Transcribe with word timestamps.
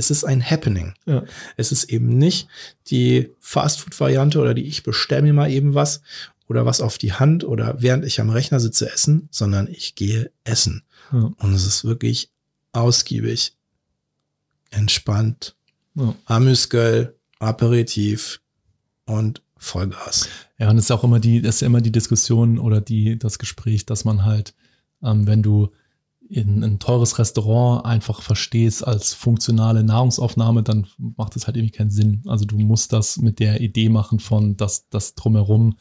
Es 0.00 0.10
ist 0.10 0.24
ein 0.24 0.42
Happening. 0.42 0.94
Ja. 1.04 1.24
Es 1.56 1.72
ist 1.72 1.84
eben 1.84 2.08
nicht 2.08 2.48
die 2.86 3.30
Fastfood-Variante 3.38 4.40
oder 4.40 4.54
die 4.54 4.64
ich 4.66 4.82
bestelle 4.82 5.22
mir 5.22 5.34
mal 5.34 5.50
eben 5.50 5.74
was 5.74 6.00
oder 6.48 6.64
was 6.64 6.80
auf 6.80 6.96
die 6.96 7.12
Hand 7.12 7.44
oder 7.44 7.76
während 7.80 8.04
ich 8.06 8.18
am 8.20 8.30
Rechner 8.30 8.58
sitze 8.60 8.90
essen, 8.90 9.28
sondern 9.30 9.68
ich 9.68 9.94
gehe 9.94 10.30
essen. 10.42 10.82
Ja. 11.12 11.30
Und 11.36 11.52
es 11.52 11.66
ist 11.66 11.84
wirklich 11.84 12.30
ausgiebig, 12.72 13.52
entspannt, 14.70 15.54
Ja. 15.94 16.14
Amüsgöl, 16.24 17.14
Aperitif 17.38 18.40
und 19.04 19.42
Vollgas. 19.56 20.28
Ja, 20.58 20.70
und 20.70 20.78
es 20.78 20.84
ist 20.84 20.90
auch 20.90 21.04
immer 21.04 21.20
die, 21.20 21.42
das 21.42 21.56
ist 21.56 21.62
immer 21.62 21.82
die 21.82 21.92
Diskussion 21.92 22.58
oder 22.58 22.80
die, 22.80 23.18
das 23.18 23.38
Gespräch, 23.38 23.84
dass 23.84 24.04
man 24.04 24.24
halt, 24.24 24.54
ähm, 25.02 25.26
wenn 25.26 25.42
du 25.42 25.70
in 26.30 26.62
ein 26.62 26.78
teures 26.78 27.18
Restaurant 27.18 27.84
einfach 27.84 28.22
verstehst 28.22 28.86
als 28.86 29.14
funktionale 29.14 29.82
Nahrungsaufnahme, 29.82 30.62
dann 30.62 30.86
macht 30.96 31.34
es 31.34 31.46
halt 31.46 31.56
irgendwie 31.56 31.76
keinen 31.76 31.90
Sinn. 31.90 32.22
Also 32.26 32.44
du 32.44 32.56
musst 32.56 32.92
das 32.92 33.16
mit 33.16 33.40
der 33.40 33.60
Idee 33.60 33.88
machen 33.88 34.20
von 34.20 34.56
das, 34.56 34.88
das 34.90 35.16
drumherum, 35.16 35.76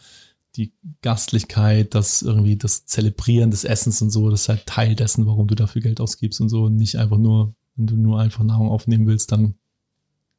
die 0.56 0.74
Gastlichkeit, 1.04 1.94
das 1.94 2.24
irgendwie 2.24 2.58
das 2.58 2.88
Zelebrieren 2.88 3.52
des 3.52 3.64
Essens 3.64 4.02
und 4.02 4.10
so, 4.10 4.32
das 4.32 4.42
ist 4.42 4.50
halt 4.50 4.66
Teil 4.66 4.96
dessen, 4.96 5.28
warum 5.28 5.48
du 5.48 5.54
dafür 5.54 5.84
Geld 5.84 6.02
ausgibst 6.02 6.42
und 6.42 6.50
so. 6.50 6.64
Und 6.64 6.78
nicht 6.78 6.96
einfach 6.96 7.20
nur, 7.20 7.54
wenn 7.76 7.86
du 7.86 7.96
nur 7.96 8.20
einfach 8.20 8.44
Nahrung 8.44 8.70
aufnehmen 8.70 9.06
willst, 9.06 9.32
dann, 9.32 9.54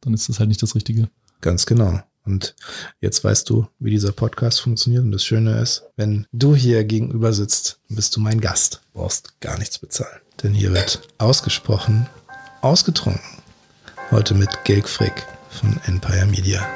dann 0.00 0.12
ist 0.12 0.28
das 0.28 0.40
halt 0.40 0.48
nicht 0.48 0.62
das 0.62 0.74
Richtige. 0.74 1.08
Ganz 1.40 1.66
genau. 1.66 2.00
Und 2.24 2.54
jetzt 3.00 3.24
weißt 3.24 3.48
du, 3.48 3.66
wie 3.78 3.90
dieser 3.90 4.12
Podcast 4.12 4.60
funktioniert. 4.60 5.02
Und 5.02 5.12
das 5.12 5.24
Schöne 5.24 5.58
ist, 5.60 5.84
wenn 5.96 6.26
du 6.32 6.54
hier 6.54 6.84
gegenüber 6.84 7.32
sitzt, 7.32 7.78
bist 7.88 8.14
du 8.16 8.20
mein 8.20 8.40
Gast. 8.40 8.80
Du 8.92 9.00
brauchst 9.00 9.40
gar 9.40 9.58
nichts 9.58 9.78
bezahlen. 9.78 10.20
Denn 10.42 10.54
hier 10.54 10.72
wird 10.72 11.00
ausgesprochen, 11.18 12.06
ausgetrunken. 12.62 13.20
Heute 14.10 14.34
mit 14.34 14.64
Gelk 14.64 14.88
Frick 14.88 15.26
von 15.50 15.78
Empire 15.86 16.26
Media. 16.26 16.66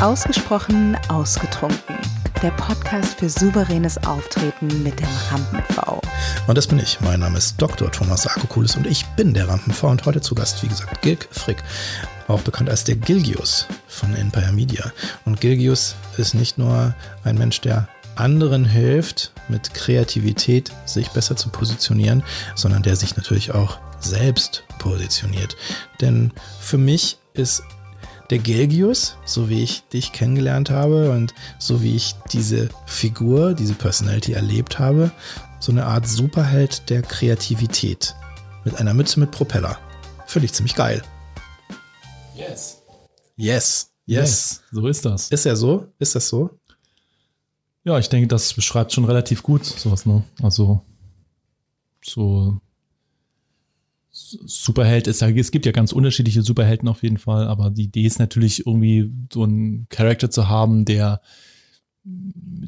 Ausgesprochen 0.00 0.96
ausgetrunken. 1.08 1.96
Der 2.42 2.50
Podcast 2.52 3.18
für 3.18 3.28
souveränes 3.28 3.98
Auftreten 4.04 4.82
mit 4.82 4.98
dem 4.98 5.08
Rampen-V. 5.30 6.00
Und 6.46 6.56
das 6.56 6.66
bin 6.66 6.78
ich. 6.78 7.00
Mein 7.02 7.20
Name 7.20 7.36
ist 7.36 7.60
Dr. 7.60 7.92
Thomas 7.92 8.26
Akokulis 8.26 8.76
und 8.76 8.86
ich 8.86 9.04
bin 9.16 9.34
der 9.34 9.46
Rampen-V 9.46 9.90
und 9.90 10.06
heute 10.06 10.22
zu 10.22 10.34
Gast, 10.34 10.62
wie 10.62 10.68
gesagt, 10.68 11.02
Gilk 11.02 11.28
Frick. 11.30 11.62
Auch 12.30 12.42
bekannt 12.42 12.70
als 12.70 12.84
der 12.84 12.94
Gilgius 12.94 13.66
von 13.88 14.14
Empire 14.14 14.52
Media. 14.52 14.92
Und 15.24 15.40
Gilgius 15.40 15.96
ist 16.16 16.32
nicht 16.32 16.58
nur 16.58 16.94
ein 17.24 17.36
Mensch, 17.36 17.60
der 17.60 17.88
anderen 18.14 18.64
hilft, 18.64 19.32
mit 19.48 19.74
Kreativität 19.74 20.70
sich 20.84 21.10
besser 21.10 21.34
zu 21.34 21.48
positionieren, 21.48 22.22
sondern 22.54 22.84
der 22.84 22.94
sich 22.94 23.16
natürlich 23.16 23.52
auch 23.52 23.80
selbst 23.98 24.62
positioniert. 24.78 25.56
Denn 26.00 26.30
für 26.60 26.78
mich 26.78 27.18
ist 27.34 27.64
der 28.30 28.38
Gelgius, 28.38 29.16
so 29.24 29.48
wie 29.48 29.64
ich 29.64 29.82
dich 29.88 30.12
kennengelernt 30.12 30.70
habe 30.70 31.10
und 31.10 31.34
so 31.58 31.82
wie 31.82 31.96
ich 31.96 32.14
diese 32.32 32.68
Figur, 32.86 33.54
diese 33.54 33.74
Personality 33.74 34.34
erlebt 34.34 34.78
habe, 34.78 35.10
so 35.58 35.72
eine 35.72 35.84
Art 35.84 36.06
Superheld 36.06 36.88
der 36.90 37.02
Kreativität. 37.02 38.14
Mit 38.62 38.78
einer 38.78 38.94
Mütze 38.94 39.18
mit 39.18 39.32
Propeller. 39.32 39.80
Finde 40.26 40.46
ich 40.46 40.52
ziemlich 40.52 40.76
geil. 40.76 41.02
Yes. 42.40 42.82
Yes. 43.36 43.92
Yes. 44.06 44.62
So 44.72 44.86
ist 44.88 45.04
das. 45.04 45.28
Ist 45.28 45.44
er 45.44 45.56
so? 45.56 45.86
Ist 45.98 46.14
das 46.14 46.28
so? 46.28 46.50
Ja, 47.84 47.98
ich 47.98 48.08
denke, 48.08 48.28
das 48.28 48.54
beschreibt 48.54 48.92
schon 48.92 49.04
relativ 49.04 49.42
gut 49.42 49.64
sowas, 49.64 50.06
ne? 50.06 50.24
Also 50.42 50.80
so 52.02 52.60
Superheld 54.10 55.06
ist 55.06 55.20
ja, 55.20 55.28
es 55.28 55.50
gibt 55.50 55.66
ja 55.66 55.72
ganz 55.72 55.92
unterschiedliche 55.92 56.42
Superhelden 56.42 56.88
auf 56.88 57.02
jeden 57.02 57.18
Fall, 57.18 57.46
aber 57.46 57.70
die 57.70 57.84
Idee 57.84 58.06
ist 58.06 58.18
natürlich 58.18 58.66
irgendwie 58.66 59.12
so 59.32 59.44
einen 59.44 59.86
Charakter 59.88 60.30
zu 60.30 60.48
haben, 60.48 60.84
der 60.84 61.20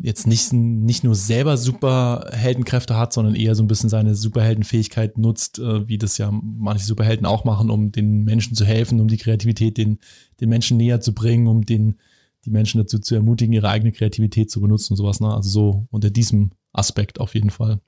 jetzt 0.03 0.27
nicht, 0.27 0.53
nicht 0.53 1.05
nur 1.05 1.15
selber 1.15 1.57
Superheldenkräfte 1.57 2.97
hat, 2.97 3.13
sondern 3.13 3.35
eher 3.35 3.55
so 3.55 3.63
ein 3.63 3.69
bisschen 3.69 3.89
seine 3.89 4.15
Superheldenfähigkeit 4.15 5.17
nutzt, 5.17 5.59
äh, 5.59 5.89
wie 5.89 5.99
das 5.99 6.19
ja 6.19 6.31
manche 6.31 6.85
Superhelden 6.85 7.27
auch 7.27 7.45
machen, 7.45 7.71
um 7.71 7.93
den 7.93 8.25
Menschen 8.25 8.55
zu 8.55 8.65
helfen, 8.65 9.01
um 9.01 9.09
die 9.09 9.17
Kreativität 9.17 9.79
den, 9.79 9.99
den 10.41 10.49
Menschen 10.49 10.77
näher 10.77 11.01
zu 11.01 11.15
bringen, 11.15 11.47
um 11.47 11.65
den, 11.65 11.99
die 12.45 12.51
Menschen 12.51 12.79
dazu 12.79 12.99
zu 12.99 13.15
ermutigen, 13.15 13.55
ihre 13.55 13.69
eigene 13.69 13.93
Kreativität 13.93 14.51
zu 14.51 14.61
benutzen 14.61 14.93
und 14.95 14.97
sowas. 14.99 15.21
Ne? 15.21 15.33
Also 15.33 15.49
so 15.49 15.87
unter 15.91 16.11
diesem 16.11 16.51
Aspekt 16.73 17.21
auf 17.21 17.35
jeden 17.35 17.51
Fall. 17.51 17.81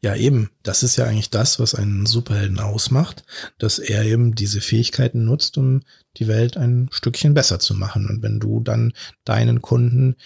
Ja, 0.00 0.14
eben. 0.14 0.50
Das 0.62 0.82
ist 0.82 0.96
ja 0.96 1.04
eigentlich 1.04 1.30
das, 1.30 1.58
was 1.58 1.74
einen 1.74 2.06
Superhelden 2.06 2.60
ausmacht, 2.60 3.24
dass 3.58 3.78
er 3.78 4.04
eben 4.04 4.34
diese 4.34 4.60
Fähigkeiten 4.60 5.24
nutzt, 5.24 5.58
um 5.58 5.82
die 6.16 6.28
Welt 6.28 6.56
ein 6.56 6.88
Stückchen 6.90 7.34
besser 7.34 7.58
zu 7.58 7.74
machen. 7.74 8.08
Und 8.08 8.22
wenn 8.22 8.40
du 8.40 8.60
dann 8.60 8.92
deinen 9.24 9.62
Kunden 9.62 10.16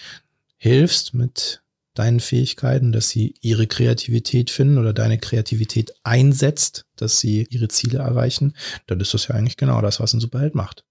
hilfst 0.60 1.14
mit 1.14 1.62
deinen 1.94 2.20
Fähigkeiten, 2.20 2.92
dass 2.92 3.08
sie 3.08 3.34
ihre 3.40 3.66
Kreativität 3.66 4.50
finden 4.50 4.78
oder 4.78 4.92
deine 4.92 5.18
Kreativität 5.18 5.92
einsetzt, 6.04 6.86
dass 6.96 7.18
sie 7.18 7.46
ihre 7.50 7.68
Ziele 7.68 7.98
erreichen, 7.98 8.54
dann 8.86 9.00
ist 9.00 9.14
das 9.14 9.28
ja 9.28 9.34
eigentlich 9.34 9.56
genau 9.56 9.80
das, 9.80 10.00
was 10.00 10.12
ein 10.12 10.20
Superheld 10.20 10.54
macht. 10.54 10.84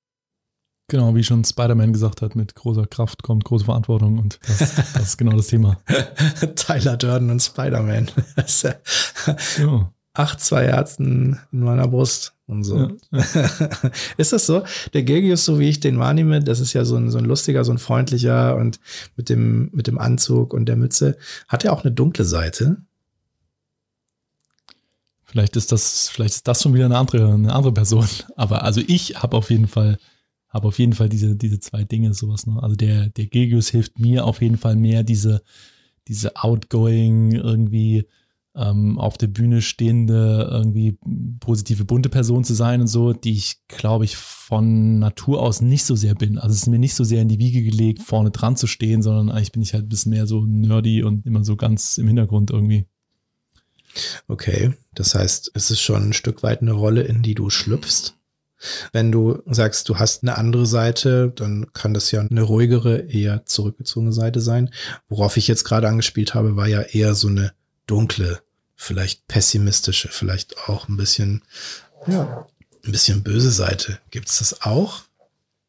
Genau, 0.89 1.13
wie 1.13 1.23
schon 1.23 1.45
Spider-Man 1.45 1.93
gesagt 1.93 2.23
hat, 2.23 2.35
mit 2.35 2.55
großer 2.55 2.87
Kraft 2.87 3.21
kommt 3.21 3.45
große 3.45 3.65
Verantwortung 3.65 4.17
und 4.17 4.39
das, 4.47 4.57
das 4.93 5.03
ist 5.03 5.17
genau 5.17 5.35
das 5.37 5.47
Thema. 5.47 5.79
Tyler 6.55 6.97
Durden 6.97 7.29
und 7.29 7.41
Spider-Man. 7.41 8.09
Ja. 9.59 9.93
Acht, 10.19 10.41
zwei 10.41 10.65
Herzen 10.65 11.39
in 11.53 11.61
meiner 11.61 11.87
Brust 11.87 12.33
und 12.45 12.65
so. 12.65 12.89
Ja, 13.11 13.21
ist 14.17 14.33
das 14.33 14.45
so? 14.45 14.63
Der 14.91 15.03
Gilgius, 15.03 15.45
so 15.45 15.59
wie 15.59 15.69
ich 15.69 15.79
den 15.79 15.97
wahrnehme, 15.97 16.43
das 16.43 16.59
ist 16.59 16.73
ja 16.73 16.83
so 16.83 16.97
ein, 16.97 17.09
so 17.09 17.19
ein 17.19 17.23
lustiger, 17.23 17.63
so 17.63 17.71
ein 17.71 17.77
freundlicher 17.77 18.57
und 18.57 18.81
mit 19.15 19.29
dem, 19.29 19.69
mit 19.71 19.87
dem 19.87 19.97
Anzug 19.97 20.53
und 20.53 20.65
der 20.65 20.75
Mütze. 20.75 21.17
Hat 21.47 21.63
er 21.63 21.71
auch 21.71 21.85
eine 21.85 21.93
dunkle 21.93 22.25
Seite? 22.25 22.81
Vielleicht 25.23 25.55
ist 25.55 25.71
das, 25.71 26.09
vielleicht 26.09 26.33
ist 26.33 26.47
das 26.49 26.63
schon 26.63 26.73
wieder 26.73 26.85
eine 26.85 26.97
andere, 26.97 27.31
eine 27.31 27.53
andere 27.53 27.73
Person. 27.73 28.05
Aber 28.35 28.63
also 28.63 28.81
ich 28.85 29.21
habe 29.21 29.37
auf 29.37 29.49
jeden 29.51 29.67
Fall, 29.67 29.99
habe 30.49 30.67
auf 30.67 30.79
jeden 30.79 30.93
Fall 30.93 31.07
diese, 31.07 31.37
diese 31.37 31.61
zwei 31.61 31.85
Dinge, 31.85 32.13
sowas. 32.13 32.45
Ne? 32.45 32.61
Also 32.61 32.75
der, 32.75 33.07
der 33.07 33.27
Gilgius 33.27 33.69
hilft 33.69 33.99
mir 33.99 34.25
auf 34.25 34.41
jeden 34.41 34.57
Fall 34.57 34.75
mehr, 34.75 35.03
diese, 35.03 35.43
diese 36.09 36.35
outgoing, 36.35 37.31
irgendwie 37.31 38.05
ähm, 38.55 38.97
auf 38.99 39.17
der 39.17 39.27
Bühne 39.27 39.61
stehende, 39.61 40.47
irgendwie 40.51 40.97
positive, 41.39 41.85
bunte 41.85 42.09
Person 42.09 42.43
zu 42.43 42.53
sein 42.53 42.81
und 42.81 42.87
so, 42.87 43.13
die 43.13 43.33
ich, 43.33 43.57
glaube 43.67 44.05
ich, 44.05 44.17
von 44.17 44.99
Natur 44.99 45.41
aus 45.41 45.61
nicht 45.61 45.83
so 45.85 45.95
sehr 45.95 46.15
bin. 46.15 46.37
Also 46.37 46.53
es 46.53 46.61
ist 46.63 46.67
mir 46.67 46.79
nicht 46.79 46.95
so 46.95 47.03
sehr 47.03 47.21
in 47.21 47.29
die 47.29 47.39
Wiege 47.39 47.63
gelegt, 47.63 48.01
vorne 48.01 48.31
dran 48.31 48.55
zu 48.55 48.67
stehen, 48.67 49.01
sondern 49.01 49.29
eigentlich 49.29 49.51
bin 49.51 49.61
ich 49.61 49.73
halt 49.73 49.85
ein 49.85 49.89
bisschen 49.89 50.11
mehr 50.11 50.27
so 50.27 50.45
nerdy 50.45 51.03
und 51.03 51.25
immer 51.25 51.43
so 51.43 51.55
ganz 51.55 51.97
im 51.97 52.07
Hintergrund 52.07 52.51
irgendwie. 52.51 52.85
Okay, 54.27 54.73
das 54.93 55.15
heißt, 55.15 55.51
es 55.53 55.71
ist 55.71 55.81
schon 55.81 56.09
ein 56.09 56.13
Stück 56.13 56.43
weit 56.43 56.61
eine 56.61 56.73
Rolle, 56.73 57.03
in 57.03 57.21
die 57.21 57.35
du 57.35 57.49
schlüpfst. 57.49 58.15
Wenn 58.91 59.11
du 59.11 59.41
sagst, 59.45 59.87
du 59.87 59.97
hast 59.97 60.23
eine 60.23 60.37
andere 60.37 60.65
Seite, 60.65 61.31
dann 61.33 61.71
kann 61.73 61.93
das 61.93 62.11
ja 62.11 62.21
eine 62.21 62.41
ruhigere, 62.41 62.97
eher 62.97 63.45
zurückgezogene 63.45 64.11
Seite 64.11 64.41
sein. 64.41 64.69
Worauf 65.07 65.37
ich 65.37 65.47
jetzt 65.47 65.63
gerade 65.63 65.87
angespielt 65.87 66.33
habe, 66.33 66.57
war 66.57 66.67
ja 66.67 66.81
eher 66.81 67.15
so 67.15 67.29
eine 67.29 67.53
dunkle, 67.89 68.41
vielleicht 68.75 69.27
pessimistische, 69.27 70.09
vielleicht 70.09 70.69
auch 70.69 70.87
ein 70.87 70.97
bisschen, 70.97 71.43
ja, 72.07 72.47
ein 72.85 72.91
bisschen 72.91 73.23
böse 73.23 73.51
Seite. 73.51 73.99
Gibt's 74.11 74.39
das 74.39 74.61
auch? 74.61 75.03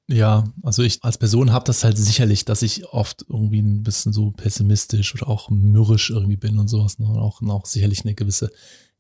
Ja, 0.07 0.45
also 0.63 0.83
ich 0.83 1.03
als 1.05 1.19
Person 1.19 1.53
habe 1.53 1.65
das 1.65 1.85
halt 1.85 1.97
sicherlich, 1.97 2.45
dass 2.45 2.63
ich 2.63 2.87
oft 2.87 3.25
irgendwie 3.29 3.61
ein 3.61 3.85
bisschen 3.85 4.13
so 4.13 4.33
pessimistisch 4.33 5.15
oder 5.15 5.29
auch 5.29 5.51
mürrisch 5.51 6.11
irgendwie 6.11 6.37
bin 6.37 6.59
und 6.59 6.67
sowas. 6.69 6.99
Ne? 6.99 7.07
Und 7.07 7.19
auch, 7.19 7.41
und 7.41 7.51
auch 7.51 7.65
sicherlich 7.65 8.05
eine 8.05 8.15
gewisse 8.15 8.51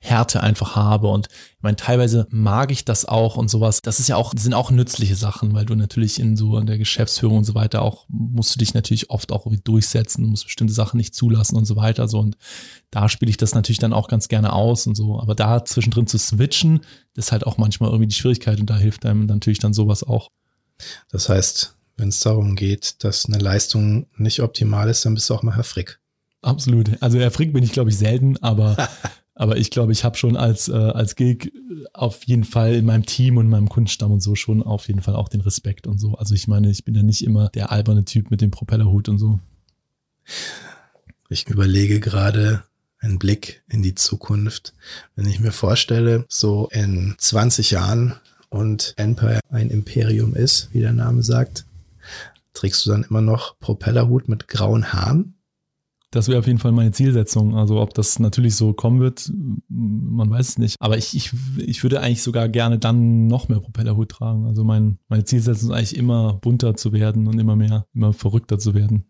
Härte 0.02 0.42
einfach 0.42 0.76
habe. 0.76 1.08
Und 1.08 1.28
ich 1.28 1.62
meine, 1.62 1.76
teilweise 1.76 2.26
mag 2.30 2.72
ich 2.72 2.84
das 2.84 3.04
auch 3.04 3.36
und 3.36 3.50
sowas. 3.50 3.82
Das 3.82 4.00
ist 4.00 4.08
ja 4.08 4.16
auch, 4.16 4.32
sind 4.36 4.54
auch 4.54 4.70
nützliche 4.70 5.14
Sachen, 5.14 5.52
weil 5.52 5.66
du 5.66 5.74
natürlich 5.74 6.18
in 6.18 6.36
so 6.36 6.56
in 6.58 6.66
der 6.66 6.78
Geschäftsführung 6.78 7.38
und 7.38 7.44
so 7.44 7.54
weiter 7.54 7.82
auch, 7.82 8.06
musst 8.08 8.54
du 8.54 8.58
dich 8.58 8.72
natürlich 8.72 9.10
oft 9.10 9.30
auch 9.30 9.44
irgendwie 9.46 9.62
durchsetzen, 9.62 10.24
musst 10.26 10.44
bestimmte 10.44 10.72
Sachen 10.72 10.96
nicht 10.96 11.14
zulassen 11.14 11.56
und 11.56 11.66
so 11.66 11.76
weiter. 11.76 12.08
So 12.08 12.18
und 12.18 12.36
da 12.90 13.08
spiele 13.08 13.30
ich 13.30 13.36
das 13.36 13.54
natürlich 13.54 13.78
dann 13.78 13.92
auch 13.92 14.08
ganz 14.08 14.28
gerne 14.28 14.52
aus 14.54 14.86
und 14.86 14.96
so. 14.96 15.20
Aber 15.20 15.34
da 15.34 15.64
zwischendrin 15.64 16.06
zu 16.06 16.18
switchen, 16.18 16.80
ist 17.14 17.32
halt 17.32 17.46
auch 17.46 17.58
manchmal 17.58 17.90
irgendwie 17.90 18.08
die 18.08 18.14
Schwierigkeit 18.14 18.58
und 18.58 18.70
da 18.70 18.78
hilft 18.78 19.04
einem 19.04 19.26
natürlich 19.26 19.58
dann 19.58 19.74
sowas 19.74 20.02
auch. 20.02 20.30
Das 21.10 21.28
heißt, 21.28 21.76
wenn 21.98 22.08
es 22.08 22.20
darum 22.20 22.56
geht, 22.56 23.04
dass 23.04 23.26
eine 23.26 23.38
Leistung 23.38 24.06
nicht 24.16 24.40
optimal 24.40 24.88
ist, 24.88 25.04
dann 25.04 25.14
bist 25.14 25.28
du 25.28 25.34
auch 25.34 25.42
mal 25.42 25.56
Herr 25.56 25.64
Frick. 25.64 26.00
Absolut. 26.42 26.90
Also 27.02 27.18
Herr 27.18 27.30
Frick 27.30 27.52
bin 27.52 27.62
ich, 27.62 27.72
glaube 27.72 27.90
ich, 27.90 27.98
selten, 27.98 28.38
aber, 28.38 28.88
aber 29.40 29.56
ich 29.56 29.70
glaube, 29.70 29.92
ich 29.92 30.04
habe 30.04 30.18
schon 30.18 30.36
als, 30.36 30.68
äh, 30.68 30.74
als 30.74 31.16
Gig 31.16 31.50
auf 31.94 32.24
jeden 32.24 32.44
Fall 32.44 32.74
in 32.74 32.84
meinem 32.84 33.06
Team 33.06 33.38
und 33.38 33.48
meinem 33.48 33.70
Kundenstamm 33.70 34.12
und 34.12 34.20
so 34.20 34.34
schon 34.34 34.62
auf 34.62 34.86
jeden 34.86 35.00
Fall 35.00 35.16
auch 35.16 35.30
den 35.30 35.40
Respekt 35.40 35.86
und 35.86 35.98
so. 35.98 36.14
Also 36.14 36.34
ich 36.34 36.46
meine, 36.46 36.70
ich 36.70 36.84
bin 36.84 36.94
ja 36.94 37.02
nicht 37.02 37.24
immer 37.24 37.48
der 37.48 37.72
alberne 37.72 38.04
Typ 38.04 38.30
mit 38.30 38.42
dem 38.42 38.50
Propellerhut 38.50 39.08
und 39.08 39.16
so. 39.16 39.40
Ich 41.30 41.48
überlege 41.48 42.00
gerade, 42.00 42.64
ein 42.98 43.18
Blick 43.18 43.62
in 43.66 43.82
die 43.82 43.94
Zukunft. 43.94 44.74
Wenn 45.16 45.26
ich 45.26 45.40
mir 45.40 45.52
vorstelle, 45.52 46.26
so 46.28 46.68
in 46.70 47.14
20 47.16 47.70
Jahren 47.70 48.16
und 48.50 48.92
Empire 48.98 49.40
ein 49.48 49.70
Imperium 49.70 50.34
ist, 50.34 50.68
wie 50.74 50.80
der 50.80 50.92
Name 50.92 51.22
sagt, 51.22 51.64
trägst 52.52 52.84
du 52.84 52.90
dann 52.90 53.04
immer 53.04 53.22
noch 53.22 53.58
Propellerhut 53.58 54.28
mit 54.28 54.48
grauen 54.48 54.92
Haaren? 54.92 55.39
Das 56.10 56.28
wäre 56.28 56.38
auf 56.40 56.46
jeden 56.46 56.58
Fall 56.58 56.72
meine 56.72 56.90
Zielsetzung. 56.90 57.56
Also 57.56 57.80
ob 57.80 57.94
das 57.94 58.18
natürlich 58.18 58.56
so 58.56 58.72
kommen 58.72 59.00
wird, 59.00 59.30
man 59.68 60.30
weiß 60.30 60.48
es 60.48 60.58
nicht. 60.58 60.76
Aber 60.80 60.98
ich, 60.98 61.14
ich, 61.14 61.32
ich 61.58 61.82
würde 61.82 62.00
eigentlich 62.00 62.22
sogar 62.22 62.48
gerne 62.48 62.78
dann 62.78 63.28
noch 63.28 63.48
mehr 63.48 63.60
Propellerhut 63.60 64.08
tragen. 64.08 64.46
Also 64.46 64.64
mein, 64.64 64.98
meine 65.08 65.24
Zielsetzung 65.24 65.70
ist 65.70 65.76
eigentlich 65.76 65.96
immer 65.96 66.34
bunter 66.34 66.74
zu 66.74 66.92
werden 66.92 67.28
und 67.28 67.38
immer 67.38 67.54
mehr, 67.54 67.86
immer 67.94 68.12
verrückter 68.12 68.58
zu 68.58 68.74
werden 68.74 69.04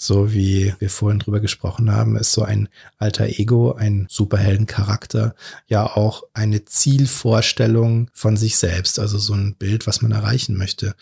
so 0.00 0.32
wie 0.32 0.72
wir 0.78 0.90
vorhin 0.90 1.18
drüber 1.18 1.40
gesprochen 1.40 1.90
haben, 1.90 2.16
ist 2.16 2.30
so 2.30 2.42
ein 2.42 2.68
alter 2.98 3.26
Ego, 3.26 3.72
ein 3.72 4.06
Superheldencharakter, 4.08 5.34
ja 5.66 5.84
auch 5.84 6.22
eine 6.32 6.64
Zielvorstellung 6.64 8.08
von 8.12 8.36
sich 8.36 8.56
selbst, 8.56 9.00
also 9.00 9.18
so 9.18 9.34
ein 9.34 9.56
Bild, 9.56 9.88
was 9.88 10.00
man 10.00 10.12
erreichen 10.12 10.56
möchte. 10.56 10.94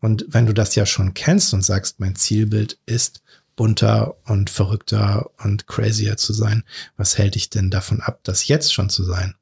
Und 0.00 0.24
wenn 0.28 0.46
du 0.46 0.54
das 0.54 0.76
ja 0.76 0.86
schon 0.86 1.14
kennst 1.14 1.52
und 1.52 1.62
sagst, 1.62 1.98
mein 1.98 2.14
Zielbild 2.14 2.78
ist 2.86 3.22
bunter 3.56 4.16
und 4.24 4.50
verrückter 4.50 5.30
und 5.42 5.66
crazier 5.66 6.16
zu 6.16 6.32
sein, 6.32 6.64
was 6.96 7.18
hält 7.18 7.34
dich 7.34 7.50
denn 7.50 7.70
davon 7.70 8.00
ab, 8.00 8.20
das 8.22 8.48
jetzt 8.48 8.72
schon 8.72 8.90
zu 8.90 9.04
sein? 9.04 9.34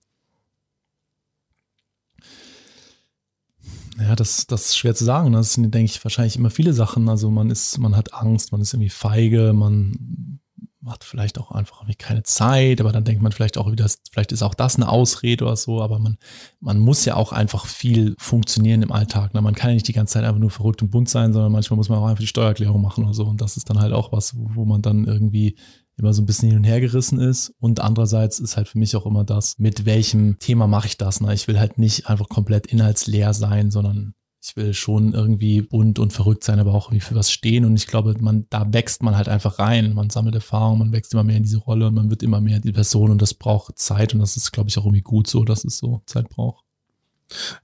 Ja, 3.99 4.17
das, 4.17 4.47
das 4.47 4.67
ist 4.67 4.79
schwer 4.79 4.95
zu 4.95 5.05
sagen. 5.05 5.33
Das 5.33 5.53
sind, 5.55 5.71
denke 5.73 5.91
ich, 5.91 6.03
wahrscheinlich 6.03 6.37
immer 6.37 6.51
viele 6.51 6.73
Sachen. 6.73 7.09
Also 7.09 7.31
man 7.31 7.51
ist, 7.51 7.79
man 7.79 7.95
hat 7.97 8.15
Angst, 8.15 8.51
man 8.53 8.61
ist 8.61 8.73
irgendwie 8.73 8.89
feige, 8.89 9.53
man 9.53 10.41
hat 10.87 11.05
vielleicht 11.05 11.39
auch 11.39 11.53
einfach 11.53 11.85
keine 11.99 12.23
Zeit, 12.23 12.81
aber 12.81 12.93
dann 12.93 13.05
denkt 13.05 13.23
man 13.23 13.33
vielleicht 13.33 13.59
auch 13.59 13.71
wieder, 13.71 13.87
vielleicht 14.11 14.33
ist 14.33 14.43
auch 14.43 14.55
das 14.55 14.77
eine 14.77 14.89
Ausrede 14.89 15.45
oder 15.45 15.57
so, 15.57 15.81
aber 15.81 15.99
man, 15.99 16.19
man 16.61 16.79
muss 16.79 17.05
ja 17.05 17.15
auch 17.15 17.33
einfach 17.33 17.67
viel 17.67 18.15
funktionieren 18.19 18.83
im 18.83 18.93
Alltag. 18.93 19.35
Ne? 19.35 19.43
Man 19.43 19.55
kann 19.55 19.71
ja 19.71 19.75
nicht 19.75 19.89
die 19.89 19.93
ganze 19.93 20.15
Zeit 20.15 20.25
einfach 20.25 20.41
nur 20.41 20.51
verrückt 20.51 20.83
und 20.83 20.91
bunt 20.91 21.09
sein, 21.09 21.33
sondern 21.33 21.53
manchmal 21.53 21.77
muss 21.77 21.89
man 21.89 21.99
auch 21.99 22.07
einfach 22.07 22.21
die 22.21 22.27
Steuererklärung 22.27 22.81
machen 22.81 23.05
oder 23.05 23.15
so. 23.15 23.25
Und 23.25 23.41
das 23.41 23.57
ist 23.57 23.71
dann 23.71 23.81
halt 23.81 23.93
auch 23.93 24.13
was, 24.13 24.35
wo 24.37 24.65
man 24.65 24.83
dann 24.83 25.05
irgendwie 25.05 25.57
immer 25.97 26.13
so 26.13 26.23
ein 26.23 26.27
bisschen 26.27 26.49
hin 26.49 26.59
und 26.59 26.65
her 26.65 26.81
gerissen 26.81 27.21
ist. 27.21 27.55
Und 27.61 27.81
andererseits 27.81 28.41
ist 28.41 28.57
halt 28.57 28.69
für 28.69 28.79
mich 28.79 28.97
auch 28.97 29.07
immer 29.07 29.25
das, 29.25 29.59
mit 29.59 29.85
welchem 29.85 30.39
Thema 30.39 30.67
mache 30.67 30.87
ich 30.89 30.99
das. 30.99 31.21
Ne? 31.21 31.33
Ich 31.35 31.49
will 31.49 31.59
halt 31.59 31.79
nicht 31.79 32.09
einfach 32.09 32.29
komplett 32.29 32.67
inhaltsleer 32.67 33.35
sein, 33.35 33.71
sondern 33.71 34.15
ich 34.45 34.57
will 34.57 34.75
schon 34.75 35.15
irgendwie 35.15 35.63
bunt 35.63 36.01
und 36.01 36.13
verrückt 36.13 36.43
sein, 36.43 36.59
aber 36.59 36.75
auch 36.75 36.89
irgendwie 36.89 37.07
für 37.07 37.15
was 37.15 37.31
stehen. 37.31 37.65
Und 37.65 37.77
ich 37.77 37.87
glaube, 37.87 38.17
man, 38.19 38.47
da 38.51 38.73
wächst 38.73 39.03
man 39.03 39.17
halt 39.17 39.29
einfach 39.29 39.61
rein. 39.61 39.95
Man 39.95 40.11
sammelt 40.11 40.35
Erfahrung, 40.35 40.79
man 40.79 40.91
wächst 40.91 41.13
immer 41.13 41.23
mehr 41.23 41.37
in 41.37 41.45
diese 41.45 41.59
Rolle 41.59 41.87
und 41.87 41.95
man 41.95 42.11
wird 42.11 42.25
immer 42.25 42.41
mehr 42.41 42.59
die 42.59 42.73
Person 42.73 43.13
und 43.13 43.23
das 43.23 43.35
braucht 43.35 43.79
Zeit. 43.79 44.15
Und 44.15 44.21
das 44.21 44.37
ist, 44.37 44.51
glaube 44.51 44.69
ich, 44.69 44.77
auch 44.79 44.85
irgendwie 44.85 45.03
gut 45.03 45.29
so, 45.29 45.45
dass 45.45 45.65
es 45.65 45.79
so 45.79 46.03
Zeit 46.07 46.29
braucht. 46.29 46.65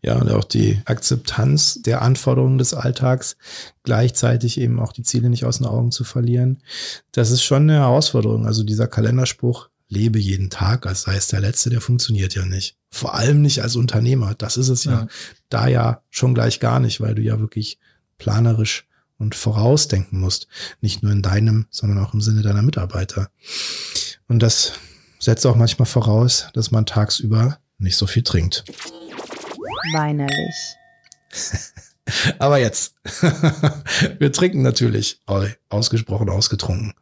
Ja, 0.03 0.19
und 0.21 0.31
auch 0.31 0.45
die 0.45 0.81
Akzeptanz 0.85 1.83
der 1.83 2.01
Anforderungen 2.01 2.59
des 2.59 2.75
Alltags, 2.75 3.37
gleichzeitig 3.83 4.61
eben 4.61 4.79
auch 4.79 4.93
die 4.93 5.03
Ziele 5.03 5.31
nicht 5.31 5.45
aus 5.45 5.59
den 5.59 5.67
Augen 5.67 5.91
zu 5.91 6.05
verlieren. 6.05 6.63
Das 7.11 7.33
ist 7.33 7.43
schon 7.43 7.65
eine 7.65 7.81
Herausforderung. 7.81 8.47
Also 8.47 8.63
dieser 8.63 8.87
Kalenderspruch, 8.87 9.69
lebe 9.89 10.19
jeden 10.19 10.51
Tag, 10.51 10.87
als 10.87 11.03
sei 11.03 11.17
es 11.17 11.29
der 11.29 11.41
letzte, 11.41 11.71
der 11.71 11.81
funktioniert 11.81 12.35
ja 12.35 12.45
nicht. 12.45 12.77
Vor 12.91 13.15
allem 13.15 13.43
nicht 13.43 13.63
als 13.63 13.77
Unternehmer. 13.77 14.35
Das 14.35 14.57
ist 14.57 14.69
es 14.69 14.85
ja, 14.85 14.93
ja. 14.93 15.07
da 15.49 15.67
ja 15.69 16.03
schon 16.11 16.35
gleich 16.35 16.61
gar 16.61 16.81
nicht, 16.81 17.01
weil 17.01 17.15
du 17.15 17.23
ja 17.23 17.41
wirklich 17.41 17.79
planerisch 18.19 18.87
und 19.19 19.35
vorausdenken 19.35 20.21
musst. 20.21 20.49
Nicht 20.81 21.03
nur 21.03 21.13
in 21.13 21.23
deinem, 21.23 21.67
sondern 21.71 21.99
auch 21.99 22.15
im 22.15 22.21
Sinne 22.21 22.43
deiner 22.43 22.63
Mitarbeiter. 22.63 23.31
Und 24.29 24.43
das 24.43 24.75
setzt 25.19 25.47
auch 25.47 25.57
manchmal 25.57 25.87
voraus, 25.87 26.49
dass 26.55 26.71
man 26.71 26.87
tagsüber 26.87 27.59
nicht 27.79 27.97
so 27.97 28.07
viel 28.07 28.23
trinkt 28.23 28.65
weinerlich. 29.93 30.77
Aber 32.39 32.59
jetzt. 32.59 32.95
Wir 34.19 34.33
trinken 34.33 34.63
natürlich 34.63 35.21
ausgesprochen 35.69 36.31
ausgetrunken. 36.31 36.95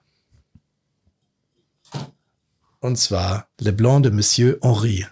Und 2.81 2.97
zwar 2.97 3.49
Le 3.61 3.73
Blanc 3.73 4.03
de 4.03 4.13
Monsieur 4.13 4.59
Henri. 4.63 5.07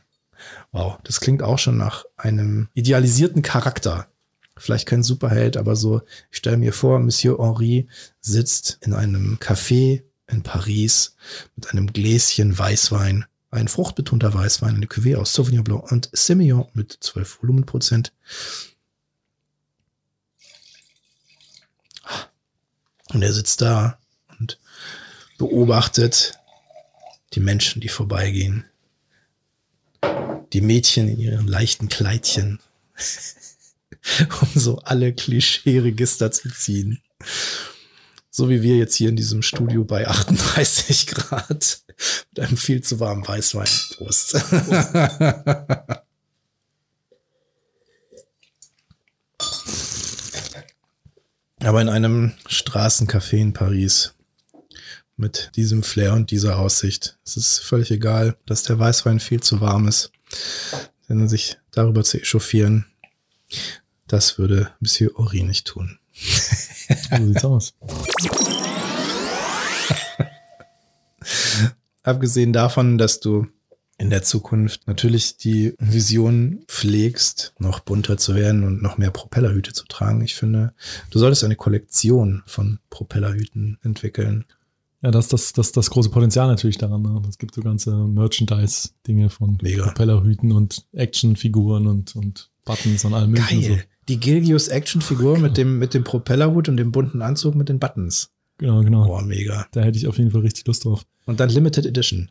Wow, 0.72 0.98
das 1.04 1.20
klingt 1.20 1.42
auch 1.42 1.58
schon 1.58 1.76
nach 1.76 2.04
einem 2.16 2.68
idealisierten 2.74 3.42
Charakter. 3.42 4.08
Vielleicht 4.56 4.86
kein 4.86 5.02
Superheld, 5.02 5.56
aber 5.56 5.74
so, 5.74 6.02
ich 6.30 6.38
stelle 6.38 6.56
mir 6.56 6.72
vor, 6.72 6.98
Monsieur 7.00 7.38
Henri 7.38 7.88
sitzt 8.20 8.78
in 8.82 8.94
einem 8.94 9.38
Café 9.40 10.02
in 10.26 10.42
Paris 10.42 11.16
mit 11.56 11.70
einem 11.70 11.92
Gläschen 11.92 12.56
Weißwein 12.56 13.24
ein 13.54 13.68
fruchtbetonter 13.68 14.34
Weißwein, 14.34 14.74
eine 14.74 14.86
Cuvée 14.86 15.16
aus 15.16 15.32
Sauvignon 15.32 15.64
Blanc 15.64 15.90
und 15.90 16.10
Semillon 16.12 16.66
mit 16.74 16.98
12 17.00 17.42
Volumenprozent. 17.42 18.12
Und 23.12 23.22
er 23.22 23.32
sitzt 23.32 23.60
da 23.60 23.98
und 24.40 24.58
beobachtet 25.38 26.34
die 27.34 27.40
Menschen, 27.40 27.80
die 27.80 27.88
vorbeigehen. 27.88 28.64
Die 30.52 30.60
Mädchen 30.60 31.08
in 31.08 31.18
ihren 31.18 31.48
leichten 31.48 31.88
Kleidchen, 31.88 32.60
um 34.40 34.48
so 34.54 34.78
alle 34.78 35.12
Klischee-Register 35.12 36.30
zu 36.30 36.48
ziehen. 36.50 37.02
So 38.30 38.48
wie 38.48 38.62
wir 38.62 38.76
jetzt 38.76 38.94
hier 38.94 39.08
in 39.08 39.16
diesem 39.16 39.42
Studio 39.42 39.84
bei 39.84 40.06
38 40.06 41.06
Grad 41.08 41.82
mit 42.30 42.40
einem 42.40 42.56
viel 42.56 42.82
zu 42.82 43.00
warmen 43.00 43.26
Weißwein. 43.26 43.68
Prost. 43.96 44.34
Aber 51.60 51.80
in 51.80 51.88
einem 51.88 52.34
Straßencafé 52.46 53.38
in 53.38 53.52
Paris 53.54 54.14
mit 55.16 55.50
diesem 55.56 55.82
Flair 55.82 56.14
und 56.14 56.30
dieser 56.30 56.58
Aussicht. 56.58 57.18
Es 57.24 57.36
ist 57.36 57.58
völlig 57.58 57.90
egal, 57.90 58.36
dass 58.46 58.62
der 58.62 58.78
Weißwein 58.78 59.20
viel 59.20 59.40
zu 59.40 59.60
warm 59.60 59.88
ist. 59.88 60.10
Denn 61.08 61.28
sich 61.28 61.58
darüber 61.70 62.02
zu 62.02 62.20
echauffieren, 62.20 62.86
das 64.06 64.38
würde 64.38 64.70
Monsieur 64.80 65.18
Ori 65.18 65.42
nicht 65.42 65.66
tun. 65.66 65.98
So 67.10 67.26
sieht's 67.26 67.44
aus. 67.44 67.74
Abgesehen 72.02 72.52
davon, 72.52 72.98
dass 72.98 73.20
du 73.20 73.46
in 73.96 74.10
der 74.10 74.22
Zukunft 74.22 74.86
natürlich 74.86 75.36
die 75.36 75.74
Vision 75.78 76.64
pflegst, 76.68 77.54
noch 77.58 77.80
bunter 77.80 78.18
zu 78.18 78.34
werden 78.34 78.64
und 78.64 78.82
noch 78.82 78.98
mehr 78.98 79.10
Propellerhüte 79.10 79.72
zu 79.72 79.86
tragen. 79.86 80.22
Ich 80.22 80.34
finde, 80.34 80.74
du 81.10 81.18
solltest 81.18 81.44
eine 81.44 81.56
Kollektion 81.56 82.42
von 82.46 82.80
Propellerhüten 82.90 83.78
entwickeln. 83.82 84.44
Ja, 85.04 85.10
das 85.10 85.26
ist 85.26 85.32
das, 85.34 85.52
das, 85.52 85.72
das 85.72 85.90
große 85.90 86.08
Potenzial 86.08 86.48
natürlich 86.48 86.78
daran. 86.78 87.02
Ne? 87.02 87.20
Es 87.28 87.36
gibt 87.36 87.54
so 87.54 87.60
ganze 87.60 87.94
Merchandise-Dinge 87.94 89.28
von 89.28 89.58
Mega. 89.60 89.84
Propellerhüten 89.84 90.50
und 90.50 90.86
Actionfiguren 90.92 91.86
und, 91.86 92.16
und 92.16 92.50
Buttons 92.64 93.04
und 93.04 93.12
allem 93.12 93.32
möglichen. 93.32 93.60
Geil. 93.60 93.76
So. 93.80 93.84
Die 94.08 94.18
Gilgius 94.18 94.68
Actionfigur 94.68 95.34
oh, 95.34 95.36
mit 95.36 95.58
dem, 95.58 95.78
mit 95.78 95.92
dem 95.92 96.04
Propellerhut 96.04 96.70
und 96.70 96.78
dem 96.78 96.90
bunten 96.90 97.20
Anzug 97.20 97.54
mit 97.54 97.68
den 97.68 97.78
Buttons. 97.78 98.30
Genau, 98.56 98.80
genau. 98.80 99.04
Boah, 99.04 99.20
mega. 99.20 99.66
Da 99.72 99.82
hätte 99.82 99.98
ich 99.98 100.08
auf 100.08 100.16
jeden 100.16 100.30
Fall 100.30 100.40
richtig 100.40 100.66
Lust 100.66 100.86
drauf. 100.86 101.04
Und 101.26 101.38
dann 101.38 101.50
Limited 101.50 101.84
Edition. 101.84 102.30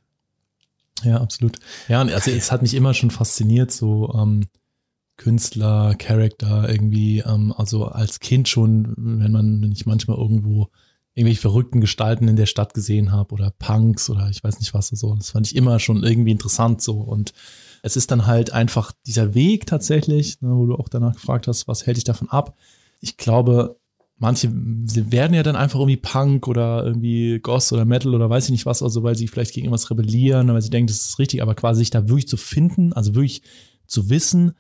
Ja, 1.03 1.21
absolut. 1.21 1.57
Ja, 1.89 2.01
also 2.01 2.31
es 2.31 2.51
hat 2.51 2.63
mich 2.63 2.73
immer 2.73 2.95
schon 2.95 3.11
fasziniert, 3.11 3.71
so 3.71 4.11
ähm, 4.15 4.47
Künstler, 5.17 5.93
Charakter 5.99 6.67
irgendwie, 6.67 7.19
ähm, 7.19 7.53
also 7.55 7.85
als 7.85 8.19
Kind 8.19 8.47
schon, 8.47 8.95
wenn 8.97 9.31
man, 9.31 9.61
wenn 9.61 9.71
ich 9.71 9.85
manchmal 9.85 10.17
irgendwo 10.17 10.69
irgendwelche 11.15 11.41
verrückten 11.41 11.81
Gestalten 11.81 12.27
in 12.27 12.35
der 12.35 12.47
Stadt 12.47 12.73
gesehen 12.73 13.11
habe 13.11 13.33
oder 13.33 13.51
Punks 13.51 14.09
oder 14.09 14.29
ich 14.29 14.43
weiß 14.43 14.59
nicht 14.59 14.73
was 14.73 14.87
so. 14.87 15.15
Das 15.15 15.31
fand 15.31 15.47
ich 15.47 15.55
immer 15.55 15.79
schon 15.79 16.03
irgendwie 16.03 16.31
interessant 16.31 16.81
so. 16.81 16.99
Und 16.99 17.33
es 17.83 17.95
ist 17.95 18.11
dann 18.11 18.25
halt 18.25 18.51
einfach 18.51 18.91
dieser 19.05 19.35
Weg 19.35 19.67
tatsächlich, 19.67 20.41
ne, 20.41 20.55
wo 20.55 20.65
du 20.65 20.75
auch 20.75 20.89
danach 20.89 21.13
gefragt 21.13 21.47
hast, 21.47 21.67
was 21.67 21.85
hält 21.85 21.97
dich 21.97 22.03
davon 22.03 22.29
ab? 22.29 22.57
Ich 22.99 23.17
glaube, 23.17 23.77
manche 24.17 24.49
werden 24.51 25.33
ja 25.33 25.43
dann 25.43 25.55
einfach 25.55 25.79
irgendwie 25.79 25.97
Punk 25.97 26.47
oder 26.47 26.83
irgendwie 26.83 27.39
Goss 27.39 27.71
oder 27.73 27.85
Metal 27.85 28.15
oder 28.15 28.29
weiß 28.29 28.45
ich 28.45 28.51
nicht 28.51 28.65
was, 28.65 28.81
also 28.81 29.03
weil 29.03 29.15
sie 29.15 29.27
vielleicht 29.27 29.53
gegen 29.53 29.65
irgendwas 29.65 29.91
rebellieren, 29.91 30.51
weil 30.51 30.61
sie 30.61 30.69
denken, 30.69 30.87
das 30.87 31.05
ist 31.05 31.19
richtig, 31.19 31.41
aber 31.41 31.55
quasi 31.55 31.79
sich 31.79 31.89
da 31.89 32.07
wirklich 32.07 32.27
zu 32.27 32.37
finden, 32.37 32.93
also 32.93 33.15
wirklich 33.15 33.43
zu 33.85 34.09
wissen, 34.09 34.53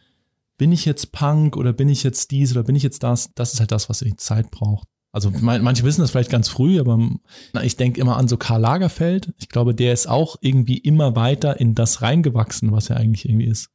bin 0.57 0.71
ich 0.71 0.85
jetzt 0.85 1.11
Punk 1.13 1.57
oder 1.57 1.73
bin 1.73 1.89
ich 1.89 2.03
jetzt 2.03 2.31
dies 2.31 2.51
oder 2.51 2.63
bin 2.63 2.75
ich 2.75 2.83
jetzt 2.83 3.03
das, 3.03 3.31
das 3.33 3.53
ist 3.53 3.59
halt 3.59 3.71
das, 3.71 3.89
was 3.89 4.01
irgendwie 4.01 4.17
Zeit 4.17 4.51
braucht. 4.51 4.87
Also 5.13 5.31
manche 5.41 5.83
wissen 5.83 6.01
das 6.01 6.09
vielleicht 6.09 6.31
ganz 6.31 6.49
früh, 6.49 6.79
aber 6.79 6.99
ich 7.61 7.77
denke 7.77 8.01
immer 8.01 8.17
an 8.17 8.27
so 8.27 8.35
Karl 8.35 8.59
Lagerfeld. 8.59 9.31
Ich 9.37 9.47
glaube, 9.47 9.75
der 9.75 9.93
ist 9.93 10.09
auch 10.09 10.37
irgendwie 10.41 10.79
immer 10.79 11.15
weiter 11.15 11.59
in 11.59 11.75
das 11.75 12.01
reingewachsen, 12.01 12.71
was 12.71 12.89
er 12.89 12.97
eigentlich 12.97 13.29
irgendwie 13.29 13.45
ist. 13.45 13.69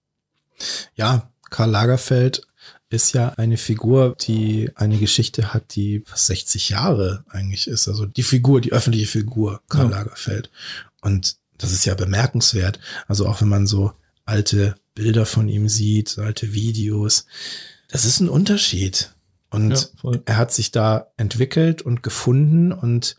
Ja, 0.97 1.30
Karl 1.49 1.71
Lagerfeld 1.71 2.42
ist 2.90 3.14
ja 3.14 3.35
eine 3.37 3.57
Figur, 3.57 4.16
die 4.21 4.73
eine 4.75 4.99
Geschichte 4.99 5.54
hat, 5.54 5.76
die 5.76 6.02
fast 6.04 6.26
60 6.26 6.71
Jahre 6.71 7.25
eigentlich 7.28 7.68
ist. 7.68 7.87
Also 7.87 8.04
die 8.04 8.25
Figur, 8.25 8.61
die 8.61 8.73
öffentliche 8.73 9.07
Figur, 9.07 9.62
Karl 9.68 9.90
ja. 9.90 9.99
Lagerfeld. 9.99 10.50
Und 11.02 11.37
das 11.57 11.71
ist 11.71 11.85
ja 11.85 11.95
bemerkenswert. 11.95 12.80
Also 13.07 13.28
auch 13.28 13.40
wenn 13.40 13.49
man 13.49 13.68
so 13.68 13.92
alte 14.25 14.75
Bilder 14.97 15.25
von 15.25 15.49
ihm 15.49 15.68
sieht, 15.68 16.18
alte 16.18 16.52
Videos, 16.52 17.26
das 17.88 18.04
ist 18.04 18.18
ein 18.18 18.28
Unterschied. 18.28 19.14
Und 19.50 19.92
ja, 20.02 20.12
er 20.26 20.36
hat 20.36 20.52
sich 20.52 20.72
da 20.72 21.10
entwickelt 21.16 21.82
und 21.82 22.02
gefunden 22.02 22.72
und 22.72 23.16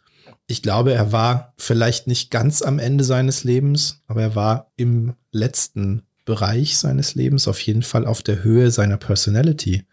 ich 0.48 0.63
glaube, 0.63 0.93
er 0.93 1.12
war 1.12 1.53
vielleicht 1.57 2.07
nicht 2.07 2.31
ganz 2.31 2.62
am 2.62 2.79
Ende 2.79 3.03
seines 3.03 3.43
Lebens, 3.43 4.01
aber 4.07 4.21
er 4.21 4.36
war 4.36 4.71
im 4.77 5.13
letzten 5.31 6.03
Bereich 6.25 6.77
seines 6.77 7.15
Lebens 7.15 7.48
auf 7.48 7.59
jeden 7.59 7.83
Fall 7.83 8.05
auf 8.05 8.24
der 8.24 8.43
Höhe 8.43 8.71
seiner 8.71 8.98
Personality, 8.98 9.86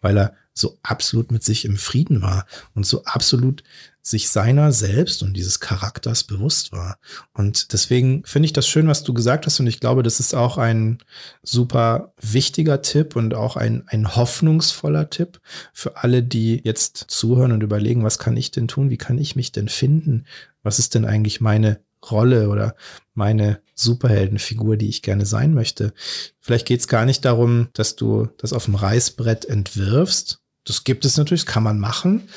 weil 0.00 0.16
er 0.16 0.34
so 0.52 0.78
absolut 0.82 1.32
mit 1.32 1.42
sich 1.42 1.64
im 1.64 1.76
Frieden 1.76 2.22
war 2.22 2.46
und 2.74 2.86
so 2.86 3.04
absolut 3.04 3.64
sich 4.06 4.28
seiner 4.28 4.70
selbst 4.70 5.22
und 5.22 5.32
dieses 5.32 5.60
Charakters 5.60 6.24
bewusst 6.24 6.72
war. 6.72 6.98
Und 7.32 7.72
deswegen 7.72 8.22
finde 8.26 8.44
ich 8.44 8.52
das 8.52 8.68
schön, 8.68 8.86
was 8.86 9.02
du 9.02 9.14
gesagt 9.14 9.46
hast. 9.46 9.58
Und 9.60 9.66
ich 9.66 9.80
glaube, 9.80 10.02
das 10.02 10.20
ist 10.20 10.34
auch 10.34 10.58
ein 10.58 10.98
super 11.42 12.12
wichtiger 12.20 12.82
Tipp 12.82 13.16
und 13.16 13.34
auch 13.34 13.56
ein, 13.56 13.82
ein 13.86 14.14
hoffnungsvoller 14.14 15.08
Tipp 15.08 15.40
für 15.72 15.96
alle, 15.96 16.22
die 16.22 16.60
jetzt 16.64 17.06
zuhören 17.08 17.52
und 17.52 17.62
überlegen, 17.62 18.04
was 18.04 18.18
kann 18.18 18.36
ich 18.36 18.50
denn 18.50 18.68
tun? 18.68 18.90
Wie 18.90 18.98
kann 18.98 19.16
ich 19.16 19.36
mich 19.36 19.52
denn 19.52 19.70
finden? 19.70 20.26
Was 20.62 20.78
ist 20.78 20.94
denn 20.94 21.06
eigentlich 21.06 21.40
meine 21.40 21.80
Rolle 22.10 22.50
oder 22.50 22.76
meine 23.14 23.60
Superheldenfigur, 23.74 24.76
die 24.76 24.90
ich 24.90 25.00
gerne 25.00 25.24
sein 25.24 25.54
möchte? 25.54 25.94
Vielleicht 26.40 26.66
geht 26.66 26.80
es 26.80 26.88
gar 26.88 27.06
nicht 27.06 27.24
darum, 27.24 27.68
dass 27.72 27.96
du 27.96 28.28
das 28.36 28.52
auf 28.52 28.66
dem 28.66 28.74
Reißbrett 28.74 29.46
entwirfst, 29.46 30.40
das 30.64 30.84
gibt 30.84 31.04
es 31.04 31.16
natürlich, 31.16 31.44
das 31.44 31.52
kann 31.52 31.62
man 31.62 31.78
machen. 31.78 32.28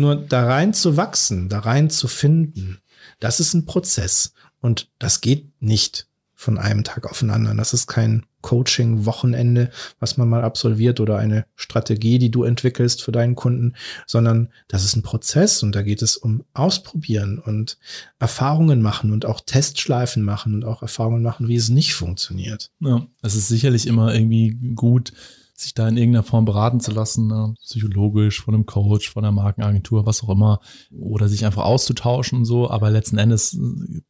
Nur 0.00 0.16
da 0.16 0.46
rein 0.46 0.72
zu 0.72 0.96
wachsen, 0.96 1.50
da 1.50 1.58
rein 1.58 1.90
zu 1.90 2.08
finden, 2.08 2.78
das 3.18 3.38
ist 3.38 3.52
ein 3.52 3.66
Prozess. 3.66 4.32
Und 4.62 4.88
das 4.98 5.20
geht 5.20 5.50
nicht 5.60 6.06
von 6.34 6.56
einem 6.56 6.84
Tag 6.84 7.06
auf 7.10 7.18
den 7.18 7.28
anderen. 7.28 7.58
Das 7.58 7.74
ist 7.74 7.86
kein 7.86 8.24
Coaching-Wochenende, 8.40 9.70
was 9.98 10.16
man 10.16 10.26
mal 10.26 10.42
absolviert 10.42 11.00
oder 11.00 11.18
eine 11.18 11.44
Strategie, 11.54 12.18
die 12.18 12.30
du 12.30 12.44
entwickelst 12.44 13.02
für 13.02 13.12
deinen 13.12 13.34
Kunden, 13.34 13.74
sondern 14.06 14.48
das 14.68 14.86
ist 14.86 14.96
ein 14.96 15.02
Prozess 15.02 15.62
und 15.62 15.74
da 15.74 15.82
geht 15.82 16.00
es 16.00 16.16
um 16.16 16.44
Ausprobieren 16.54 17.38
und 17.38 17.76
Erfahrungen 18.18 18.80
machen 18.80 19.12
und 19.12 19.26
auch 19.26 19.40
Testschleifen 19.40 20.22
machen 20.22 20.54
und 20.54 20.64
auch 20.64 20.80
Erfahrungen 20.80 21.22
machen, 21.22 21.46
wie 21.48 21.56
es 21.56 21.68
nicht 21.68 21.92
funktioniert. 21.92 22.70
Ja, 22.80 23.06
es 23.20 23.34
ist 23.34 23.48
sicherlich 23.48 23.86
immer 23.86 24.14
irgendwie 24.14 24.58
gut, 24.74 25.12
sich 25.60 25.74
da 25.74 25.88
in 25.88 25.96
irgendeiner 25.96 26.22
Form 26.22 26.44
beraten 26.44 26.80
zu 26.80 26.90
lassen, 26.90 27.26
ne? 27.26 27.54
psychologisch, 27.62 28.42
von 28.42 28.54
einem 28.54 28.66
Coach, 28.66 29.10
von 29.10 29.24
einer 29.24 29.32
Markenagentur, 29.32 30.06
was 30.06 30.22
auch 30.22 30.30
immer, 30.30 30.60
oder 30.90 31.28
sich 31.28 31.44
einfach 31.44 31.64
auszutauschen 31.64 32.38
und 32.38 32.44
so. 32.44 32.70
Aber 32.70 32.90
letzten 32.90 33.18
Endes, 33.18 33.58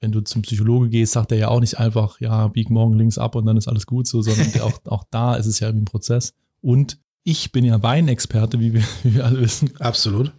wenn 0.00 0.12
du 0.12 0.20
zum 0.20 0.42
Psychologe 0.42 0.88
gehst, 0.88 1.12
sagt 1.12 1.32
er 1.32 1.38
ja 1.38 1.48
auch 1.48 1.60
nicht 1.60 1.78
einfach, 1.78 2.20
ja, 2.20 2.48
bieg 2.48 2.70
morgen 2.70 2.94
links 2.94 3.18
ab 3.18 3.34
und 3.34 3.46
dann 3.46 3.56
ist 3.56 3.68
alles 3.68 3.86
gut 3.86 4.06
so, 4.06 4.22
sondern 4.22 4.48
auch, 4.62 4.80
auch 4.86 5.04
da 5.10 5.34
ist 5.34 5.46
es 5.46 5.60
ja 5.60 5.68
irgendwie 5.68 5.82
ein 5.82 5.86
Prozess. 5.86 6.34
Und 6.60 6.98
ich 7.22 7.52
bin 7.52 7.64
ja 7.64 7.82
Weinexperte, 7.82 8.60
wie 8.60 8.72
wir, 8.74 8.82
wie 9.02 9.14
wir 9.14 9.26
alle 9.26 9.40
wissen. 9.40 9.70
Absolut. 9.78 10.32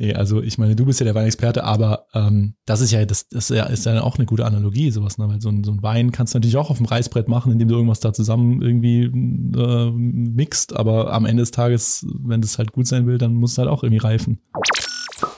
Nee, 0.00 0.14
also 0.14 0.40
ich 0.42 0.56
meine, 0.56 0.74
du 0.74 0.86
bist 0.86 0.98
ja 0.98 1.04
der 1.04 1.14
Weinexperte, 1.14 1.62
aber 1.62 2.06
ähm, 2.14 2.54
das 2.64 2.80
ist 2.80 2.90
ja, 2.90 3.04
das, 3.04 3.28
das 3.28 3.50
ist 3.50 3.84
ja, 3.84 4.00
auch 4.00 4.16
eine 4.16 4.24
gute 4.24 4.46
Analogie, 4.46 4.90
sowas, 4.90 5.18
ne? 5.18 5.28
Weil 5.28 5.42
so 5.42 5.50
ein, 5.50 5.62
so 5.62 5.72
ein 5.72 5.82
Wein 5.82 6.10
kannst 6.10 6.32
du 6.32 6.38
natürlich 6.38 6.56
auch 6.56 6.70
auf 6.70 6.78
dem 6.78 6.86
Reißbrett 6.86 7.28
machen, 7.28 7.52
indem 7.52 7.68
du 7.68 7.74
irgendwas 7.74 8.00
da 8.00 8.14
zusammen 8.14 8.62
irgendwie 8.62 9.02
äh, 9.04 9.90
mixt, 9.90 10.74
aber 10.74 11.12
am 11.12 11.26
Ende 11.26 11.42
des 11.42 11.50
Tages, 11.50 12.06
wenn 12.18 12.40
das 12.40 12.56
halt 12.56 12.72
gut 12.72 12.86
sein 12.86 13.06
will, 13.06 13.18
dann 13.18 13.34
muss 13.34 13.52
es 13.52 13.58
halt 13.58 13.68
auch 13.68 13.82
irgendwie 13.82 14.00
reifen. 14.00 14.40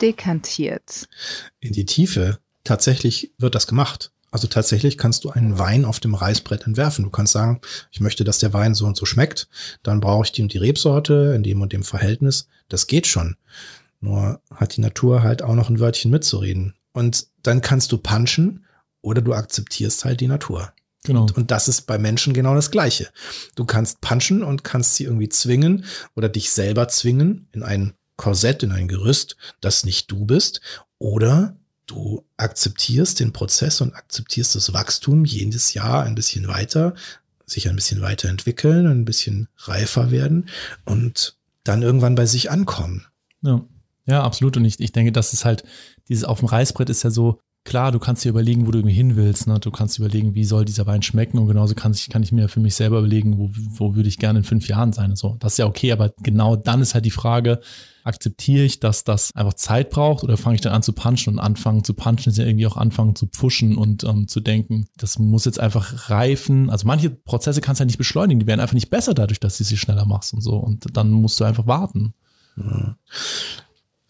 Dekantiert. 0.01 1.09
In 1.59 1.73
die 1.73 1.85
Tiefe. 1.85 2.39
Tatsächlich 2.63 3.35
wird 3.39 3.57
das 3.57 3.67
gemacht. 3.67 4.13
Also 4.31 4.47
tatsächlich 4.47 4.97
kannst 4.97 5.25
du 5.25 5.31
einen 5.31 5.59
Wein 5.59 5.85
auf 5.85 5.99
dem 5.99 6.15
Reißbrett 6.15 6.69
entwerfen. 6.69 7.05
Du 7.05 7.11
kannst 7.11 7.33
sagen, 7.33 7.61
ich 7.91 7.99
möchte, 7.99 8.23
dass 8.23 8.39
der 8.39 8.53
Wein 8.53 8.77
so 8.77 8.87
und 8.87 8.97
so 8.97 9.07
schmeckt. 9.07 9.49
Dann 9.83 9.99
brauche 9.99 10.25
ich 10.25 10.31
die 10.31 10.43
und 10.43 10.53
die 10.53 10.59
Rebsorte 10.59 11.33
in 11.35 11.43
dem 11.43 11.61
und 11.63 11.73
dem 11.73 11.83
Verhältnis. 11.83 12.47
Das 12.69 12.87
geht 12.87 13.09
schon. 13.09 13.37
Nur 14.03 14.43
hat 14.53 14.77
die 14.77 14.81
Natur 14.81 15.23
halt 15.23 15.43
auch 15.43 15.55
noch 15.55 15.71
ein 15.71 15.79
Wörtchen 15.81 16.11
mitzureden. 16.11 16.75
Und 16.93 17.29
dann 17.43 17.63
kannst 17.63 17.93
du 17.93 17.99
punchen 17.99 18.67
oder 19.01 19.23
du 19.23 19.33
akzeptierst 19.33 20.05
halt 20.05 20.21
die 20.21 20.27
Natur. 20.27 20.73
Genau. 21.05 21.23
Und, 21.23 21.37
und, 21.37 21.51
das 21.51 21.69
ist 21.69 21.83
bei 21.83 21.99
Menschen 21.99 22.35
genau 22.35 22.55
das 22.55 22.71
Gleiche. 22.71 23.11
Du 23.55 23.65
kannst 23.65 24.01
punchen 24.01 24.43
und 24.43 24.65
kannst 24.65 24.97
sie 24.97 25.05
irgendwie 25.05 25.29
zwingen 25.29 25.85
oder 26.15 26.29
dich 26.29 26.51
selber 26.51 26.89
zwingen 26.89 27.49
in 27.53 27.63
ein 27.63 27.95
Korsett, 28.17 28.63
in 28.65 28.73
ein 28.73 28.89
Gerüst, 28.89 29.37
das 29.61 29.85
nicht 29.85 30.11
du 30.11 30.27
bist. 30.27 30.61
Oder 30.99 31.57
du 31.87 32.25
akzeptierst 32.37 33.21
den 33.21 33.33
Prozess 33.33 33.81
und 33.81 33.95
akzeptierst 33.95 34.55
das 34.57 34.73
Wachstum 34.73 35.25
jedes 35.25 35.75
Jahr 35.75 36.03
ein 36.03 36.17
bisschen 36.17 36.49
weiter, 36.49 36.95
sich 37.47 37.69
ein 37.69 37.77
bisschen 37.77 38.01
weiterentwickeln, 38.01 38.87
ein 38.87 39.05
bisschen 39.05 39.49
reifer 39.59 40.11
werden 40.11 40.49
und 40.85 41.37
dann 41.63 41.83
irgendwann 41.83 42.17
bei 42.17 42.27
sich 42.27 42.51
ankommen. 42.51 43.07
Ja. 43.43 43.65
Ja, 44.07 44.23
absolut. 44.23 44.57
Und 44.57 44.65
ich, 44.65 44.81
ich 44.81 44.93
denke, 44.93 45.13
das 45.13 45.33
ist 45.33 45.45
halt, 45.45 45.65
dieses 46.09 46.25
auf 46.25 46.41
dem 46.41 46.49
Reißbrett 46.49 46.91
ist 46.91 47.03
ja 47.03 47.11
so, 47.11 47.39
klar, 47.65 47.93
du 47.93 47.99
kannst 47.99 48.25
dir 48.25 48.31
überlegen, 48.31 48.67
wo 48.67 48.71
du 48.71 48.79
irgendwie 48.79 48.95
hin 48.95 49.17
willst. 49.17 49.47
Ne? 49.47 49.59
Du 49.61 49.71
kannst 49.71 49.99
überlegen, 49.99 50.35
wie 50.35 50.45
soll 50.45 50.65
dieser 50.65 50.87
Wein 50.87 51.03
schmecken. 51.03 51.39
Und 51.39 51.47
genauso 51.47 51.75
kann 51.75 51.93
ich, 51.93 52.09
kann 52.09 52.23
ich 52.23 52.33
mir 52.33 52.49
für 52.49 52.61
mich 52.61 52.75
selber 52.75 52.99
überlegen, 52.99 53.39
wo, 53.39 53.51
wo 53.55 53.95
würde 53.95 54.09
ich 54.09 54.19
gerne 54.19 54.41
in 54.41 54.45
fünf 54.45 54.67
Jahren 54.69 54.93
sein. 54.93 55.15
so. 55.15 55.37
Das 55.39 55.55
ist 55.55 55.59
ja 55.59 55.67
okay, 55.67 55.93
aber 55.93 56.13
genau 56.23 56.57
dann 56.57 56.83
ist 56.83 56.95
halt 56.95 57.05
die 57.05 57.11
Frage, 57.11 57.61
akzeptiere 58.05 58.65
ich, 58.65 58.81
dass 58.81 59.05
das 59.05 59.31
einfach 59.35 59.55
Zeit 59.55 59.91
braucht 59.91 60.25
oder 60.25 60.37
fange 60.37 60.57
ich 60.57 60.61
dann 60.61 60.73
an 60.73 60.83
zu 60.83 60.93
punchen 60.93 61.35
und 61.35 61.39
anfangen 61.39 61.85
zu 61.85 61.95
punchen 61.95 62.31
ist 62.31 62.39
ja 62.39 62.45
irgendwie 62.45 62.67
auch 62.67 62.77
anfangen 62.77 63.15
zu 63.15 63.27
pfuschen 63.27 63.77
und 63.77 64.03
ähm, 64.03 64.27
zu 64.27 64.41
denken, 64.41 64.89
das 64.97 65.21
muss 65.21 65.45
jetzt 65.45 65.61
einfach 65.61 66.11
reifen. 66.11 66.69
Also 66.69 66.85
manche 66.87 67.11
Prozesse 67.11 67.61
kannst 67.61 67.79
du 67.79 67.83
ja 67.83 67.87
nicht 67.87 67.99
beschleunigen, 67.99 68.41
die 68.41 68.47
werden 68.49 68.61
einfach 68.61 68.75
nicht 68.75 68.91
besser 68.91 69.15
dadurch, 69.15 69.39
dass 69.39 69.59
du 69.59 69.63
sie 69.63 69.77
schneller 69.77 70.05
machst 70.05 70.35
und 70.35 70.41
so. 70.41 70.57
Und 70.57 70.97
dann 70.97 71.11
musst 71.13 71.39
du 71.39 71.45
einfach 71.45 71.69
warten. 71.69 72.15
Ja. 72.57 72.97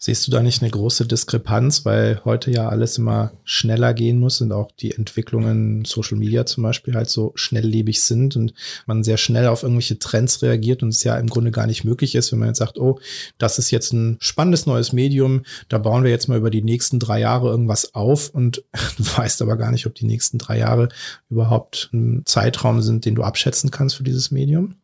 Siehst 0.05 0.27
du 0.27 0.31
da 0.31 0.43
nicht 0.43 0.61
eine 0.61 0.69
große 0.69 1.07
Diskrepanz, 1.07 1.85
weil 1.85 2.19
heute 2.25 2.51
ja 2.51 2.67
alles 2.67 2.97
immer 2.97 3.31
schneller 3.45 3.93
gehen 3.93 4.19
muss 4.19 4.41
und 4.41 4.51
auch 4.51 4.69
die 4.73 4.91
Entwicklungen 4.91 5.85
Social 5.85 6.17
Media 6.17 6.45
zum 6.45 6.63
Beispiel 6.63 6.95
halt 6.95 7.09
so 7.09 7.31
schnelllebig 7.35 8.01
sind 8.01 8.35
und 8.35 8.53
man 8.85 9.05
sehr 9.05 9.15
schnell 9.15 9.47
auf 9.47 9.63
irgendwelche 9.63 9.99
Trends 9.99 10.41
reagiert 10.41 10.83
und 10.83 10.89
es 10.89 11.05
ja 11.05 11.15
im 11.15 11.27
Grunde 11.27 11.51
gar 11.51 11.67
nicht 11.67 11.85
möglich 11.85 12.15
ist, 12.15 12.33
wenn 12.33 12.39
man 12.39 12.49
jetzt 12.49 12.57
sagt, 12.57 12.77
oh, 12.79 12.99
das 13.37 13.59
ist 13.59 13.71
jetzt 13.71 13.93
ein 13.93 14.17
spannendes 14.19 14.65
neues 14.65 14.91
Medium, 14.91 15.43
da 15.69 15.77
bauen 15.77 16.03
wir 16.03 16.11
jetzt 16.11 16.27
mal 16.27 16.37
über 16.37 16.49
die 16.49 16.63
nächsten 16.63 16.99
drei 16.99 17.21
Jahre 17.21 17.47
irgendwas 17.47 17.95
auf 17.95 18.29
und 18.29 18.61
du 18.97 19.05
weißt 19.05 19.41
aber 19.41 19.55
gar 19.55 19.71
nicht, 19.71 19.85
ob 19.85 19.95
die 19.95 20.05
nächsten 20.05 20.37
drei 20.37 20.57
Jahre 20.57 20.89
überhaupt 21.29 21.89
ein 21.93 22.23
Zeitraum 22.25 22.81
sind, 22.81 23.05
den 23.05 23.15
du 23.15 23.23
abschätzen 23.23 23.71
kannst 23.71 23.95
für 23.95 24.03
dieses 24.03 24.31
Medium. 24.31 24.75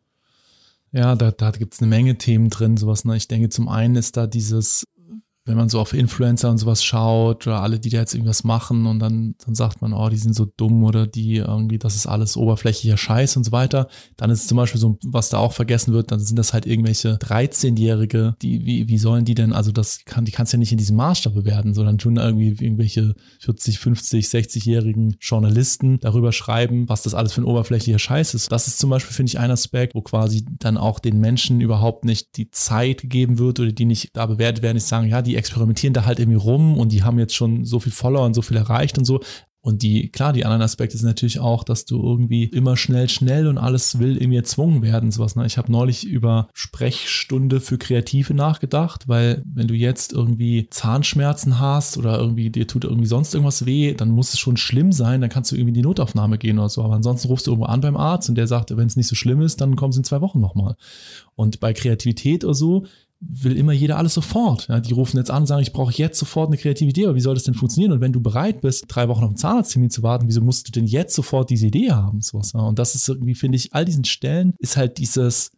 Ja, 0.94 1.16
da, 1.16 1.32
da 1.32 1.52
gibt 1.52 1.74
es 1.74 1.82
eine 1.82 1.90
Menge 1.90 2.18
Themen 2.18 2.50
drin, 2.50 2.78
sowas. 2.78 3.04
Ne? 3.04 3.18
Ich 3.18 3.28
denke, 3.28 3.50
zum 3.50 3.68
einen 3.68 3.98
ist 3.98 4.16
da 4.16 4.26
dieses 4.26 4.86
wenn 5.50 5.58
man 5.58 5.68
so 5.68 5.80
auf 5.80 5.94
Influencer 5.94 6.50
und 6.52 6.60
sowas 6.60 6.84
schaut 6.84 7.48
oder 7.48 7.62
alle, 7.62 7.80
die 7.80 7.90
da 7.90 7.98
jetzt 7.98 8.14
irgendwas 8.14 8.44
machen 8.44 8.86
und 8.86 9.00
dann, 9.00 9.34
dann 9.44 9.56
sagt 9.56 9.82
man, 9.82 9.94
oh, 9.94 10.08
die 10.08 10.18
sind 10.18 10.36
so 10.36 10.46
dumm 10.46 10.84
oder 10.84 11.08
die 11.08 11.38
irgendwie, 11.38 11.80
das 11.80 11.96
ist 11.96 12.06
alles 12.06 12.38
oberflächlicher 12.38 12.98
Scheiß 12.98 13.36
und 13.36 13.44
so 13.44 13.52
weiter, 13.52 13.88
dann 14.16 14.30
ist 14.30 14.48
zum 14.48 14.58
Beispiel 14.58 14.80
so, 14.80 15.00
was 15.04 15.30
da 15.30 15.40
auch 15.40 15.54
vergessen 15.54 15.92
wird, 15.92 16.12
dann 16.12 16.20
sind 16.20 16.38
das 16.38 16.54
halt 16.54 16.68
irgendwelche 16.68 17.16
13-Jährige, 17.16 18.36
die, 18.44 18.64
wie, 18.64 18.88
wie 18.88 18.98
sollen 19.00 19.26
die 19.26 19.34
denn, 19.34 19.52
also 19.52 19.72
das 19.72 20.06
kann, 20.06 20.24
die 20.24 20.32
kannst 20.32 20.54
ja 20.54 20.60
nicht 20.60 20.72
in 20.72 20.78
diesem 20.78 20.98
Maßstab 20.98 21.34
bewerten, 21.34 21.74
sondern 21.74 21.98
tun 21.98 22.18
irgendwie 22.18 22.50
irgendwelche 22.64 23.16
40, 23.40 23.80
50, 23.80 24.26
60-jährigen 24.28 25.18
Journalisten 25.20 26.00
darüber 26.00 26.32
schreiben, 26.32 26.88
was 26.88 27.02
das 27.02 27.16
alles 27.16 27.34
für 27.34 27.42
ein 27.42 27.46
oberflächlicher 27.46 28.00
Scheiß 28.00 28.36
ist. 28.36 28.52
Das 28.52 28.68
ist 28.68 28.78
zum 28.78 28.92
Beispiel, 28.92 29.16
finde 29.16 29.32
ich, 29.32 29.40
ein 29.40 29.50
Aspekt, 29.50 29.96
wo 29.96 30.02
quasi 30.02 30.46
dann 30.60 30.78
auch 30.78 31.00
den 31.00 31.20
Menschen 31.20 31.60
überhaupt 31.60 32.06
nicht 32.06 32.38
die 32.38 32.52
Zeit 32.52 33.02
gegeben 33.02 33.40
wird 33.40 33.60
oder 33.60 33.72
die 33.72 33.86
nicht 33.86 34.10
da 34.14 34.28
bewertet 34.28 34.62
werden, 34.62 34.78
die 34.78 34.82
sagen, 34.82 35.08
ja, 35.08 35.24
die 35.24 35.39
experimentieren 35.40 35.94
da 35.94 36.06
halt 36.06 36.20
irgendwie 36.20 36.38
rum 36.38 36.78
und 36.78 36.92
die 36.92 37.04
haben 37.04 37.18
jetzt 37.18 37.36
schon 37.36 37.66
so 37.66 37.80
viel 37.80 37.92
Follower 37.92 38.26
und 38.26 38.36
so 38.36 38.42
viel 38.42 38.58
erreicht 38.58 38.98
und 38.98 39.06
so. 39.06 39.22
Und 39.62 39.84
die, 39.84 40.10
klar, 40.10 40.32
die 40.32 40.46
anderen 40.46 40.62
Aspekte 40.62 40.98
sind 40.98 41.08
natürlich 41.08 41.40
auch, 41.40 41.66
dass 41.66 41.84
du 41.84 42.02
irgendwie 42.02 42.46
immer 42.46 42.78
schnell, 42.78 43.10
schnell 43.10 43.46
und 43.46 43.58
alles 43.58 44.00
will 44.00 44.16
irgendwie 44.16 44.38
erzwungen 44.38 44.82
werden, 44.82 45.12
sowas. 45.12 45.36
Ne? 45.36 45.46
Ich 45.46 45.58
habe 45.58 45.70
neulich 45.70 46.06
über 46.06 46.48
Sprechstunde 46.54 47.60
für 47.60 47.78
Kreative 47.78 48.34
nachgedacht, 48.34 49.10
weil 49.10 49.44
wenn 49.46 49.68
du 49.68 49.74
jetzt 49.74 50.14
irgendwie 50.14 50.70
Zahnschmerzen 50.70 51.60
hast 51.60 51.98
oder 51.98 52.18
irgendwie 52.18 52.50
dir 52.50 52.68
tut 52.68 52.86
irgendwie 52.86 53.06
sonst 53.06 53.34
irgendwas 53.34 53.66
weh, 53.66 53.94
dann 53.94 54.12
muss 54.12 54.34
es 54.34 54.40
schon 54.40 54.56
schlimm 54.56 54.94
sein, 54.94 55.20
dann 55.20 55.30
kannst 55.30 55.52
du 55.52 55.56
irgendwie 55.56 55.72
in 55.72 55.76
die 55.76 55.82
Notaufnahme 55.82 56.38
gehen 56.38 56.58
oder 56.58 56.70
so. 56.70 56.82
Aber 56.82 56.96
ansonsten 56.96 57.28
rufst 57.28 57.48
du 57.48 57.52
irgendwo 57.52 57.68
an 57.68 57.82
beim 57.82 57.98
Arzt 57.98 58.30
und 58.30 58.36
der 58.36 58.48
sagt, 58.48 58.76
wenn 58.76 58.88
es 58.88 58.96
nicht 58.96 59.08
so 59.08 59.16
schlimm 59.16 59.42
ist, 59.42 59.60
dann 59.60 59.76
kommst 59.76 59.98
du 59.98 60.00
in 60.00 60.06
zwei 60.06 60.22
Wochen 60.22 60.40
nochmal. 60.40 60.78
Und 61.36 61.60
bei 61.60 61.74
Kreativität 61.74 62.46
oder 62.46 62.54
so, 62.54 62.86
will 63.22 63.58
immer 63.58 63.74
jeder 63.74 63.98
alles 63.98 64.14
sofort. 64.14 64.68
Ja, 64.70 64.80
die 64.80 64.94
rufen 64.94 65.18
jetzt 65.18 65.30
an 65.30 65.44
und 65.44 65.48
sagen, 65.48 65.62
ich 65.62 65.74
brauche 65.74 65.94
jetzt 65.94 66.18
sofort 66.18 66.48
eine 66.48 66.58
kreative 66.58 66.90
Idee, 66.90 67.06
aber 67.06 67.16
wie 67.16 67.22
soll 67.22 67.34
das 67.34 67.44
denn 67.44 67.54
funktionieren? 67.54 67.92
Und 67.92 68.02
wenn 68.02 68.14
du 68.14 68.22
bereit 68.22 68.62
bist, 68.62 68.86
drei 68.88 69.08
Wochen 69.10 69.24
auf 69.24 69.30
einen 69.30 69.38
Zahnarzttermin 69.38 69.90
zu 69.90 70.04
warten, 70.04 70.28
wieso 70.28 70.42
musst 70.42 70.68
du 70.68 70.72
denn 70.72 70.86
jetzt 70.86 71.16
sofort 71.16 71.50
diese 71.50 71.68
Idee 71.68 71.92
haben? 71.92 72.22
Sowas, 72.22 72.54
ja? 72.54 72.62
Und 72.62 72.80
das 72.80 72.96
ist 72.96 73.08
irgendwie, 73.10 73.36
finde 73.36 73.58
ich, 73.58 73.74
all 73.74 73.86
diesen 73.86 74.06
Stellen 74.06 74.54
ist 74.58 74.78
halt 74.78 74.98
dieses, 75.00 75.52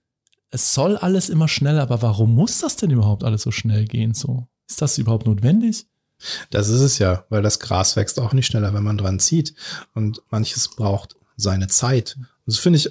es 0.49 0.73
soll 0.73 0.97
alles 0.97 1.29
immer 1.29 1.47
schneller, 1.47 1.83
aber 1.83 2.01
warum 2.01 2.33
muss 2.33 2.59
das 2.59 2.77
denn 2.77 2.89
überhaupt 2.89 3.23
alles 3.23 3.43
so 3.43 3.51
schnell 3.51 3.85
gehen? 3.85 4.13
So, 4.13 4.47
ist 4.67 4.81
das 4.81 4.97
überhaupt 4.97 5.27
notwendig? 5.27 5.85
Das 6.49 6.69
ist 6.69 6.81
es 6.81 6.99
ja, 6.99 7.25
weil 7.29 7.41
das 7.41 7.59
Gras 7.59 7.95
wächst 7.95 8.19
auch 8.19 8.33
nicht 8.33 8.47
schneller, 8.47 8.73
wenn 8.73 8.83
man 8.83 8.97
dran 8.97 9.19
zieht. 9.19 9.53
Und 9.93 10.21
manches 10.29 10.69
braucht 10.69 11.15
seine 11.35 11.67
Zeit. 11.67 12.17
Das 12.45 12.57
finde 12.57 12.77
ich 12.77 12.89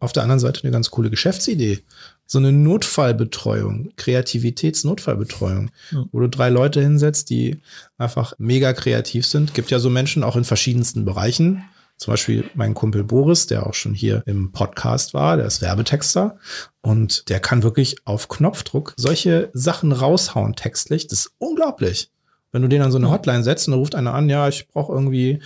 auf 0.00 0.12
der 0.12 0.22
anderen 0.22 0.40
Seite 0.40 0.62
eine 0.62 0.72
ganz 0.72 0.90
coole 0.90 1.10
Geschäftsidee. 1.10 1.82
So 2.32 2.38
eine 2.38 2.50
Notfallbetreuung, 2.50 3.92
Kreativitätsnotfallbetreuung, 3.96 5.70
ja. 5.90 6.06
wo 6.12 6.20
du 6.20 6.30
drei 6.30 6.48
Leute 6.48 6.80
hinsetzt, 6.80 7.28
die 7.28 7.60
einfach 7.98 8.32
mega 8.38 8.72
kreativ 8.72 9.26
sind. 9.26 9.52
Gibt 9.52 9.70
ja 9.70 9.78
so 9.78 9.90
Menschen 9.90 10.24
auch 10.24 10.34
in 10.34 10.44
verschiedensten 10.44 11.04
Bereichen. 11.04 11.62
Zum 11.98 12.14
Beispiel 12.14 12.48
mein 12.54 12.72
Kumpel 12.72 13.04
Boris, 13.04 13.48
der 13.48 13.66
auch 13.66 13.74
schon 13.74 13.92
hier 13.92 14.22
im 14.24 14.50
Podcast 14.50 15.12
war, 15.12 15.36
der 15.36 15.44
ist 15.44 15.60
Werbetexter 15.60 16.38
und 16.80 17.28
der 17.28 17.38
kann 17.38 17.62
wirklich 17.62 17.98
auf 18.06 18.28
Knopfdruck 18.28 18.94
solche 18.96 19.50
Sachen 19.52 19.92
raushauen 19.92 20.56
textlich. 20.56 21.08
Das 21.08 21.26
ist 21.26 21.34
unglaublich. 21.36 22.10
Wenn 22.52 22.62
du 22.62 22.68
den 22.68 22.82
an 22.82 22.92
so 22.92 22.98
eine 22.98 23.10
Hotline 23.10 23.42
setzt 23.42 23.66
und 23.66 23.72
da 23.72 23.78
ruft 23.78 23.94
einer 23.94 24.14
an, 24.14 24.28
ja, 24.28 24.46
ich 24.46 24.68
brauche 24.68 24.92
irgendwie 24.92 25.40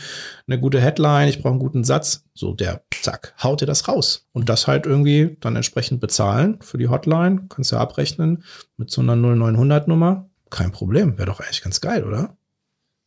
eine 0.49 0.61
gute 0.61 0.81
Headline, 0.81 1.29
ich 1.29 1.41
brauche 1.41 1.53
einen 1.53 1.61
guten 1.61 1.85
Satz, 1.85 2.25
so 2.35 2.53
der, 2.53 2.83
zack, 3.01 3.35
haut 3.43 3.61
dir 3.61 3.67
das 3.67 3.87
raus. 3.87 4.27
Und 4.33 4.49
das 4.49 4.67
halt 4.67 4.87
irgendwie 4.87 5.37
dann 5.41 5.55
entsprechend 5.55 6.01
bezahlen 6.01 6.59
für 6.61 6.79
die 6.79 6.89
Hotline, 6.89 7.47
kannst 7.49 7.71
du 7.71 7.77
ja 7.77 7.83
abrechnen 7.83 8.43
mit 8.77 8.91
so 8.91 9.01
einer 9.01 9.15
0900 9.15 9.87
Nummer. 9.87 10.29
Kein 10.51 10.73
Problem, 10.73 11.17
wäre 11.17 11.27
doch 11.27 11.41
eigentlich 11.41 11.63
ganz 11.63 11.81
geil, 11.81 12.05
oder? 12.05 12.37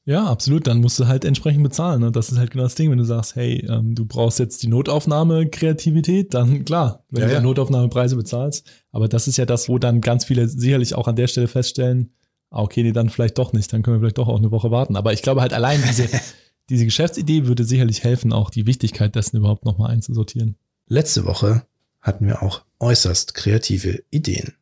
Ja, 0.06 0.26
absolut. 0.26 0.66
Dann 0.66 0.82
musst 0.82 1.00
du 1.00 1.06
halt 1.06 1.24
entsprechend 1.24 1.62
bezahlen. 1.62 2.02
Ne? 2.02 2.12
Das 2.12 2.32
ist 2.32 2.40
halt 2.40 2.50
genau 2.50 2.64
das 2.64 2.74
Ding. 2.74 2.90
Wenn 2.90 2.98
du 2.98 3.04
sagst, 3.04 3.36
hey, 3.36 3.64
ähm, 3.70 3.94
du 3.94 4.06
brauchst 4.06 4.40
jetzt 4.40 4.64
die 4.64 4.68
Notaufnahme-Kreativität, 4.68 6.34
dann 6.34 6.66
klar, 6.66 7.04
wenn 7.12 7.22
ja, 7.22 7.28
du 7.28 7.34
ja. 7.36 7.42
Notaufnahmepreise 7.42 8.16
bezahlst. 8.16 8.66
Aber 8.92 9.08
das 9.08 9.28
ist 9.28 9.38
ja 9.38 9.46
das, 9.46 9.70
wo 9.70 9.78
dann 9.78 10.02
ganz 10.02 10.26
viele 10.26 10.48
sicherlich 10.48 10.96
auch 10.96 11.08
an 11.08 11.16
der 11.16 11.28
Stelle 11.28 11.48
feststellen, 11.48 12.12
okay, 12.52 12.84
nee, 12.84 12.92
dann 12.92 13.10
vielleicht 13.10 13.38
doch 13.38 13.54
nicht, 13.54 13.72
dann 13.72 13.84
können 13.84 13.98
wir 13.98 14.02
vielleicht 14.02 14.18
doch 14.18 14.28
auch 14.28 14.38
eine 14.38 14.52
Woche 14.52 14.72
warten. 14.72 14.96
Aber 14.96 15.14
ich 15.14 15.22
glaube 15.22 15.42
halt 15.42 15.54
allein 15.54 15.82
diese, 15.88 16.08
diese 16.70 16.86
Geschäftsidee 16.86 17.48
würde 17.48 17.64
sicherlich 17.64 18.04
helfen, 18.04 18.34
auch 18.34 18.50
die 18.50 18.66
Wichtigkeit 18.66 19.16
dessen 19.16 19.38
überhaupt 19.38 19.66
nochmal 19.66 19.92
einzusortieren. 19.92 20.56
Letzte 20.88 21.26
Woche 21.26 21.64
hatten 22.02 22.26
wir 22.26 22.42
auch 22.42 22.64
äußerst 22.80 23.34
kreative 23.34 24.04
Ideen. 24.10 24.54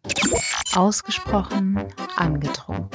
Ausgesprochen 0.75 1.79
angetrunken. 2.15 2.89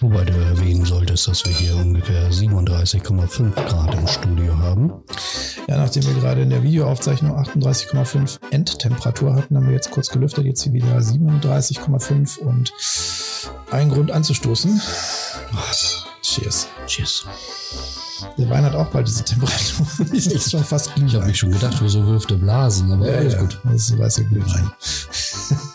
Wobei 0.00 0.24
du 0.24 0.32
erwähnen 0.32 0.84
solltest, 0.84 1.01
dass 1.12 1.44
wir 1.44 1.52
hier 1.52 1.76
ungefähr 1.76 2.30
37,5 2.30 3.52
Grad 3.54 3.94
im 3.94 4.06
Studio 4.06 4.56
haben. 4.56 4.92
Ja, 5.68 5.76
nachdem 5.76 6.06
wir 6.06 6.14
gerade 6.14 6.40
in 6.40 6.50
der 6.50 6.62
Videoaufzeichnung 6.62 7.36
38,5 7.36 8.38
Endtemperatur 8.50 9.34
hatten, 9.34 9.56
haben 9.56 9.66
wir 9.66 9.74
jetzt 9.74 9.90
kurz 9.90 10.08
gelüftet, 10.08 10.46
jetzt 10.46 10.62
hier 10.62 10.72
wieder 10.72 10.96
37,5 10.96 12.38
und 12.38 12.72
ein 13.70 13.90
Grund 13.90 14.10
anzustoßen. 14.10 14.80
Cheers. 16.22 16.66
Cheers. 16.86 17.26
Der 18.38 18.48
Wein 18.48 18.64
hat 18.64 18.74
auch 18.74 18.86
bald 18.86 19.06
diese 19.06 19.22
Temperatur. 19.22 19.86
ist 20.12 20.50
schon 20.50 20.64
fast 20.64 20.94
Glühwein. 20.94 21.08
Ich 21.08 21.14
habe 21.16 21.26
mich 21.26 21.38
schon 21.38 21.50
gedacht, 21.50 21.82
so 21.84 22.06
wirft 22.06 22.30
er 22.30 22.38
Blasen, 22.38 22.90
aber 22.90 23.10
ja, 23.10 23.18
alles 23.18 23.34
ja. 23.34 23.40
gut. 23.40 23.60
Das 23.64 23.74
ist 23.74 23.98
weißer 23.98 24.24
Glühwein. 24.24 24.72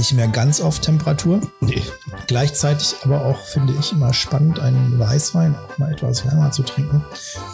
Nicht 0.00 0.14
mehr 0.14 0.28
ganz 0.28 0.62
auf 0.62 0.78
Temperatur. 0.78 1.42
Nee. 1.60 1.82
Gleichzeitig 2.26 2.94
aber 3.02 3.22
auch, 3.22 3.38
finde 3.38 3.74
ich, 3.78 3.92
immer 3.92 4.14
spannend, 4.14 4.58
einen 4.58 4.98
Weißwein 4.98 5.54
auch 5.54 5.76
mal 5.76 5.92
etwas 5.92 6.24
wärmer 6.24 6.50
zu 6.52 6.62
trinken, 6.62 7.04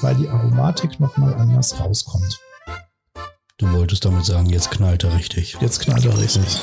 weil 0.00 0.14
die 0.14 0.28
Aromatik 0.28 1.00
nochmal 1.00 1.34
anders 1.34 1.80
rauskommt. 1.80 2.38
Du 3.58 3.72
wolltest 3.72 4.04
damit 4.04 4.26
sagen, 4.26 4.48
jetzt 4.48 4.70
knallt 4.70 5.02
er 5.02 5.16
richtig. 5.16 5.56
Jetzt 5.60 5.80
knallt 5.80 6.04
er 6.04 6.16
richtig. 6.16 6.60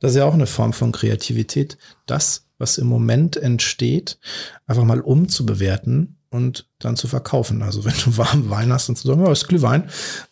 Das 0.00 0.12
ist 0.12 0.16
ja 0.16 0.24
auch 0.24 0.32
eine 0.32 0.46
Form 0.46 0.72
von 0.72 0.90
Kreativität, 0.90 1.76
das, 2.06 2.46
was 2.56 2.78
im 2.78 2.86
Moment 2.86 3.36
entsteht, 3.36 4.18
einfach 4.66 4.84
mal 4.84 5.02
umzubewerten 5.02 6.16
und 6.30 6.66
dann 6.78 6.96
zu 6.96 7.08
verkaufen. 7.08 7.62
Also 7.62 7.84
wenn 7.84 7.94
du 8.06 8.16
warmen 8.16 8.48
Wein 8.48 8.72
hast 8.72 8.88
und 8.88 8.96
zu 8.96 9.06
sagen, 9.06 9.22
ja, 9.22 9.30
ist 9.30 9.48
Glühwein 9.48 9.90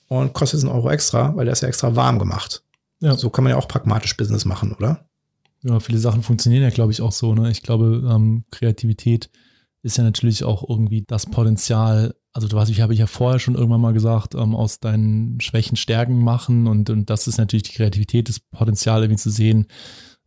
und 0.09 0.33
kostet 0.33 0.61
jetzt 0.61 0.65
einen 0.67 0.75
Euro 0.75 0.89
extra, 0.89 1.37
weil 1.37 1.45
der 1.45 1.53
ist 1.53 1.61
ja 1.61 1.69
extra 1.69 1.95
warm 1.95 2.19
gemacht. 2.19 2.63
Ja. 3.01 3.17
So 3.17 3.31
kann 3.31 3.45
man 3.45 3.53
ja 3.53 3.57
auch 3.57 3.69
pragmatisch 3.69 4.17
Business 4.17 4.45
machen, 4.45 4.73
oder? 4.73 5.09
Ja, 5.63 5.81
viele 5.81 5.99
Sachen 5.99 6.23
funktionieren 6.23 6.63
ja, 6.63 6.71
glaube 6.71 6.93
ich, 6.93 7.03
auch 7.03 7.13
so. 7.13 7.35
Ne? 7.35 7.51
Ich 7.51 7.63
glaube, 7.63 8.03
ähm, 8.09 8.45
Kreativität 8.51 9.31
ist 9.83 9.99
ja 9.99 10.05
natürlich 10.05 10.45
auch 10.45 10.69
irgendwie 10.69 11.05
das 11.07 11.27
Potenzial, 11.27 12.15
also 12.33 12.49
du 12.49 12.57
weißt, 12.57 12.71
ich 12.71 12.81
habe 12.81 12.95
ja 12.95 13.07
vorher 13.07 13.39
schon 13.39 13.55
irgendwann 13.55 13.81
mal 13.81 13.93
gesagt, 13.93 14.35
ähm, 14.35 14.55
aus 14.55 14.81
deinen 14.81 15.41
Schwächen 15.41 15.77
Stärken 15.77 16.23
machen 16.23 16.67
und, 16.67 16.91
und 16.91 17.11
das 17.11 17.27
ist 17.27 17.39
natürlich 17.39 17.65
die 17.65 17.73
Kreativität, 17.73 18.29
das 18.29 18.41
Potenzial 18.41 19.03
irgendwie 19.03 19.21
zu 19.21 19.31
sehen, 19.31 19.67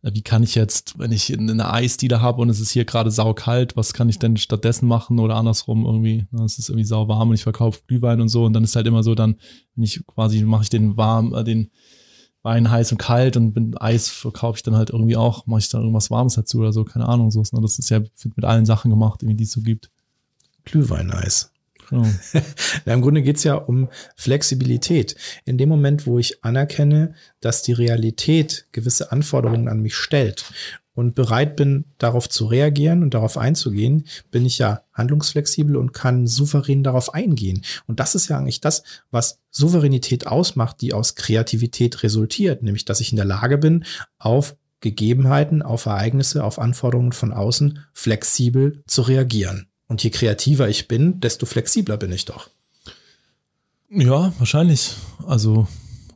äh, 0.02 0.10
wie 0.12 0.22
kann 0.22 0.42
ich 0.42 0.54
jetzt, 0.54 0.98
wenn 0.98 1.12
ich 1.12 1.36
eine 1.36 1.72
Eisdiele 1.72 2.20
habe 2.20 2.42
und 2.42 2.48
es 2.48 2.60
ist 2.60 2.72
hier 2.72 2.84
gerade 2.84 3.10
saukalt, 3.10 3.76
was 3.76 3.92
kann 3.92 4.08
ich 4.08 4.18
denn 4.18 4.36
stattdessen 4.36 4.86
machen 4.86 5.18
oder 5.18 5.36
andersrum 5.36 5.84
irgendwie, 5.84 6.26
ne, 6.30 6.44
es 6.44 6.58
ist 6.58 6.68
irgendwie 6.68 6.86
sau 6.86 7.08
warm 7.08 7.28
und 7.28 7.34
ich 7.34 7.42
verkaufe 7.42 7.80
Glühwein 7.86 8.20
und 8.20 8.28
so 8.28 8.44
und 8.44 8.52
dann 8.52 8.64
ist 8.64 8.76
halt 8.76 8.86
immer 8.86 9.02
so, 9.02 9.14
dann, 9.14 9.36
wenn 9.74 9.84
ich 9.84 10.04
quasi, 10.06 10.42
mache 10.42 10.64
ich 10.64 10.70
den 10.70 10.96
warm, 10.96 11.32
äh, 11.34 11.44
den 11.44 11.70
Wein 12.44 12.70
heiß 12.70 12.92
und 12.92 12.98
kalt 12.98 13.36
und 13.36 13.54
bin 13.54 13.76
Eis 13.78 14.08
verkaufe 14.08 14.58
ich 14.58 14.62
dann 14.62 14.76
halt 14.76 14.90
irgendwie 14.90 15.16
auch, 15.16 15.46
mache 15.46 15.60
ich 15.60 15.68
dann 15.70 15.80
irgendwas 15.80 16.10
Warmes 16.10 16.34
dazu 16.34 16.58
oder 16.58 16.72
so, 16.72 16.84
keine 16.84 17.08
Ahnung, 17.08 17.30
so 17.30 17.40
ne? 17.40 17.62
das 17.62 17.78
ist 17.78 17.90
ja 17.90 18.00
mit 18.00 18.44
allen 18.44 18.66
Sachen 18.66 18.90
gemacht, 18.90 19.20
die 19.22 19.42
es 19.42 19.52
so 19.52 19.62
gibt. 19.62 19.90
Glühwein-Eis. 20.64 21.50
Genau. 21.88 22.06
Im 22.84 23.02
Grunde 23.02 23.22
geht's 23.22 23.44
ja 23.44 23.54
um 23.54 23.88
Flexibilität. 24.16 25.16
In 25.44 25.58
dem 25.58 25.68
Moment, 25.68 26.06
wo 26.06 26.18
ich 26.18 26.44
anerkenne, 26.44 27.14
dass 27.40 27.62
die 27.62 27.72
Realität 27.72 28.66
gewisse 28.72 29.10
Anforderungen 29.10 29.68
an 29.68 29.80
mich 29.80 29.96
stellt 29.96 30.44
und 30.94 31.14
bereit 31.14 31.56
bin, 31.56 31.84
darauf 31.98 32.28
zu 32.28 32.46
reagieren 32.46 33.02
und 33.02 33.14
darauf 33.14 33.36
einzugehen, 33.36 34.06
bin 34.30 34.46
ich 34.46 34.58
ja 34.58 34.82
handlungsflexibel 34.92 35.76
und 35.76 35.92
kann 35.92 36.26
souverän 36.26 36.82
darauf 36.82 37.12
eingehen. 37.12 37.62
Und 37.86 38.00
das 38.00 38.14
ist 38.14 38.28
ja 38.28 38.38
eigentlich 38.38 38.60
das, 38.60 38.84
was 39.10 39.40
Souveränität 39.50 40.26
ausmacht, 40.26 40.80
die 40.80 40.92
aus 40.92 41.16
Kreativität 41.16 42.02
resultiert, 42.02 42.62
nämlich 42.62 42.84
dass 42.84 43.00
ich 43.00 43.10
in 43.10 43.16
der 43.16 43.24
Lage 43.24 43.58
bin, 43.58 43.84
auf 44.18 44.56
Gegebenheiten, 44.80 45.62
auf 45.62 45.86
Ereignisse, 45.86 46.44
auf 46.44 46.58
Anforderungen 46.58 47.12
von 47.12 47.32
außen 47.32 47.80
flexibel 47.92 48.82
zu 48.86 49.02
reagieren. 49.02 49.68
Und 49.88 50.02
je 50.02 50.10
kreativer 50.10 50.68
ich 50.68 50.88
bin, 50.88 51.20
desto 51.20 51.46
flexibler 51.46 51.96
bin 51.96 52.12
ich 52.12 52.24
doch. 52.24 52.50
Ja, 53.90 54.32
wahrscheinlich. 54.38 54.94
Also 55.26 55.68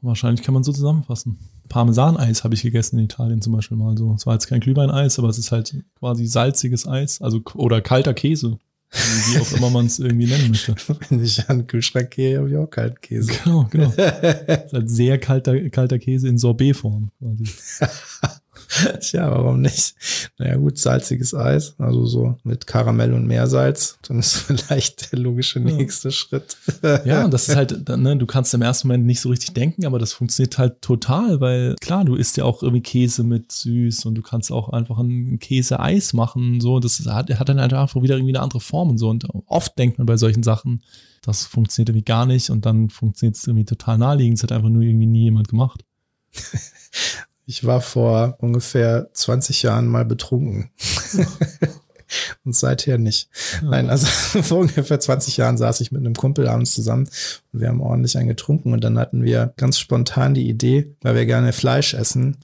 wahrscheinlich 0.03 0.45
kann 0.45 0.55
man 0.55 0.65
so 0.65 0.73
zusammenfassen. 0.73 1.39
Parmesaneis 1.69 2.45
habe 2.45 2.55
ich 2.55 2.63
gegessen 2.63 2.99
in 2.99 3.05
Italien 3.05 3.43
zum 3.43 3.53
Beispiel 3.53 3.77
mal 3.77 3.97
so. 3.97 4.15
Es 4.15 4.27
war 4.27 4.35
jetzt 4.35 4.47
kein 4.47 4.61
Glühweineis, 4.61 5.19
aber 5.19 5.29
es 5.29 5.39
ist 5.39 5.53
halt 5.53 5.75
quasi 5.99 6.27
salziges 6.27 6.87
Eis, 6.87 7.21
also 7.21 7.41
oder 7.55 7.81
kalter 7.81 8.15
Käse. 8.15 8.59
Wie 8.91 9.39
auch 9.39 9.53
immer 9.53 9.69
man 9.69 9.85
es 9.85 9.99
irgendwie 9.99 10.27
nennen 10.27 10.49
möchte. 10.49 10.75
Wenn 11.09 11.23
ich 11.23 11.49
an 11.51 11.59
den 11.59 11.67
Kühlschrank 11.67 12.11
gehe, 12.11 12.39
habe 12.39 12.49
ich 12.49 12.57
auch 12.57 12.71
kalten 12.71 13.01
Käse. 13.03 13.33
Genau, 13.45 13.67
genau. 13.71 13.93
es 13.97 14.65
ist 14.65 14.73
halt 14.73 14.91
sehr 14.91 15.19
kalter, 15.19 15.69
kalter 15.69 15.99
Käse 15.99 16.27
in 16.27 16.39
Sorbetform 16.39 17.11
quasi. 17.19 17.45
Tja, 19.01 19.31
warum 19.31 19.63
nicht? 19.63 19.95
Naja, 20.39 20.57
gut, 20.57 20.79
salziges 20.79 21.35
Eis, 21.35 21.75
also 21.79 22.05
so 22.07 22.37
mit 22.45 22.67
Karamell 22.67 23.15
und 23.15 23.27
Meersalz, 23.27 23.99
dann 24.03 24.19
ist 24.19 24.37
vielleicht 24.37 25.13
der 25.13 25.19
logische 25.21 25.59
nächste 25.61 26.09
ja. 26.09 26.13
Schritt. 26.13 26.57
ja, 27.05 27.25
und 27.25 27.33
das 27.33 27.49
ist 27.49 27.57
halt, 27.57 27.89
ne, 27.97 28.17
du 28.17 28.27
kannst 28.27 28.53
im 28.53 28.63
ersten 28.63 28.89
Moment 28.89 29.07
nicht 29.07 29.21
so 29.21 29.31
richtig 29.31 29.55
denken, 29.55 29.87
aber 29.87 29.99
das 29.99 30.13
funktioniert 30.13 30.59
halt 30.59 30.83
total, 30.83 31.41
weil 31.41 31.77
klar, 31.81 32.05
du 32.05 32.15
isst 32.15 32.37
ja 32.37 32.45
auch 32.45 32.63
irgendwie 32.63 32.83
Käse 32.83 33.25
mit 33.25 33.53
süß 33.53 34.05
und 34.05 34.15
du 34.17 34.23
kannst 34.23 34.53
auch 34.53 34.69
einfach 34.69 34.99
ein 34.99 35.39
Käse-Eis 35.39 36.13
machen, 36.13 36.61
so, 36.61 36.79
das 36.79 37.05
hat, 37.07 37.31
hat 37.31 37.49
dann 37.49 37.61
halt 37.61 37.73
einfach 37.73 38.03
wieder 38.03 38.17
irgendwie 38.17 38.35
eine 38.35 38.43
andere 38.43 38.61
Form 38.61 38.91
und 38.91 38.99
so 38.99 39.09
und 39.09 39.27
oft 39.47 39.79
denkt 39.79 39.99
man 39.99 40.07
bei 40.07 40.19
solchen 40.19 40.43
Sachen, 40.43 40.83
das 41.23 41.47
funktioniert 41.47 41.89
irgendwie 41.91 42.05
gar 42.05 42.27
nicht 42.27 42.51
und 42.51 42.67
dann 42.67 42.91
funktioniert 42.91 43.37
es 43.37 43.47
irgendwie 43.47 43.65
total 43.65 43.99
naheliegend, 43.99 44.39
es 44.39 44.43
hat 44.43 44.53
einfach 44.53 44.69
nur 44.69 44.83
irgendwie 44.83 45.07
nie 45.07 45.25
jemand 45.25 45.49
gemacht. 45.49 45.85
Ich 47.49 47.65
war 47.65 47.81
vor 47.81 48.37
ungefähr 48.41 49.09
20 49.15 49.63
Jahren 49.63 49.87
mal 49.87 50.05
betrunken. 50.05 50.71
und 52.45 52.55
seither 52.55 52.99
nicht. 52.99 53.31
Ja. 53.63 53.71
Nein, 53.71 53.89
also 53.89 54.07
vor 54.43 54.59
ungefähr 54.59 55.01
20 55.01 55.39
Jahren 55.39 55.57
saß 55.57 55.81
ich 55.81 55.91
mit 55.91 56.01
einem 56.01 56.15
Kumpel 56.15 56.47
abends 56.47 56.75
zusammen 56.75 57.09
und 57.55 57.61
wir 57.61 57.69
haben 57.69 57.81
ordentlich 57.81 58.19
einen 58.19 58.29
getrunken 58.29 58.75
und 58.75 58.85
dann 58.85 58.99
hatten 58.99 59.25
wir 59.25 59.55
ganz 59.57 59.79
spontan 59.79 60.35
die 60.35 60.47
Idee, 60.47 60.95
weil 61.01 61.15
wir 61.15 61.25
gerne 61.25 61.55
Fleisch 61.55 61.95
essen, 61.95 62.37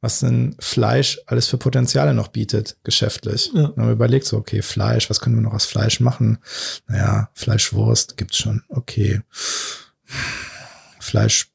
was 0.00 0.20
denn 0.20 0.54
Fleisch 0.60 1.18
alles 1.26 1.48
für 1.48 1.58
Potenziale 1.58 2.14
noch 2.14 2.28
bietet, 2.28 2.76
geschäftlich. 2.84 3.50
Ja. 3.52 3.62
Dann 3.62 3.76
haben 3.76 3.86
wir 3.86 3.92
überlegt, 3.92 4.26
so, 4.26 4.36
okay, 4.36 4.62
Fleisch, 4.62 5.10
was 5.10 5.18
können 5.18 5.34
wir 5.34 5.42
noch 5.42 5.54
aus 5.54 5.64
Fleisch 5.64 5.98
machen? 5.98 6.38
Naja, 6.86 7.28
Fleischwurst 7.34 8.16
gibt's 8.16 8.36
schon, 8.36 8.62
okay. 8.68 9.20
Fleisch, 11.00 11.50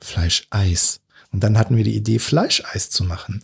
Fleischeis. 0.00 1.00
Und 1.32 1.42
dann 1.42 1.58
hatten 1.58 1.76
wir 1.76 1.84
die 1.84 1.96
Idee, 1.96 2.18
Fleischeis 2.18 2.90
zu 2.90 3.04
machen. 3.04 3.42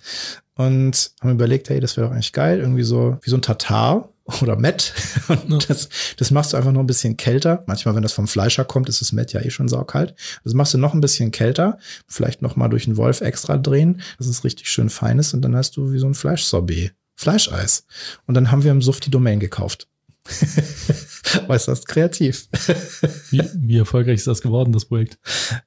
Und 0.54 1.12
haben 1.20 1.30
überlegt, 1.30 1.68
hey, 1.70 1.80
das 1.80 1.96
wäre 1.96 2.06
doch 2.06 2.12
eigentlich 2.12 2.32
geil, 2.32 2.60
irgendwie 2.60 2.84
so 2.84 3.18
wie 3.22 3.30
so 3.30 3.36
ein 3.36 3.42
Tatar, 3.42 4.12
oder 4.42 4.56
Met. 4.56 4.94
Und 5.28 5.68
das, 5.68 5.88
das 6.16 6.30
machst 6.30 6.52
du 6.52 6.56
einfach 6.56 6.72
noch 6.72 6.80
ein 6.80 6.86
bisschen 6.86 7.16
kälter. 7.16 7.64
Manchmal, 7.66 7.94
wenn 7.94 8.02
das 8.02 8.12
vom 8.12 8.28
Fleischer 8.28 8.64
kommt, 8.64 8.88
ist 8.88 9.00
das 9.00 9.12
Met 9.12 9.32
ja 9.32 9.40
eh 9.40 9.50
schon 9.50 9.68
saukalt. 9.68 10.14
Das 10.44 10.54
machst 10.54 10.74
du 10.74 10.78
noch 10.78 10.94
ein 10.94 11.00
bisschen 11.00 11.30
kälter. 11.30 11.78
Vielleicht 12.06 12.42
noch 12.42 12.56
mal 12.56 12.68
durch 12.68 12.86
einen 12.86 12.96
Wolf 12.96 13.20
extra 13.20 13.56
drehen, 13.56 14.00
dass 14.18 14.26
es 14.26 14.44
richtig 14.44 14.68
schön 14.68 14.90
fein 14.90 15.18
ist. 15.18 15.34
Und 15.34 15.42
dann 15.42 15.56
hast 15.56 15.76
du 15.76 15.92
wie 15.92 15.98
so 15.98 16.06
ein 16.06 16.14
Fleischsorbet. 16.14 16.94
Fleischeis. 17.14 17.84
Und 18.26 18.34
dann 18.34 18.50
haben 18.50 18.64
wir 18.64 18.70
im 18.70 18.82
Suff 18.82 19.00
die 19.00 19.10
Domain 19.10 19.40
gekauft. 19.40 19.88
Äußerst 21.48 21.86
kreativ. 21.86 22.48
Wie, 23.30 23.42
wie 23.54 23.78
erfolgreich 23.78 24.16
ist 24.16 24.26
das 24.26 24.42
geworden, 24.42 24.72
das 24.72 24.86
Projekt? 24.86 25.18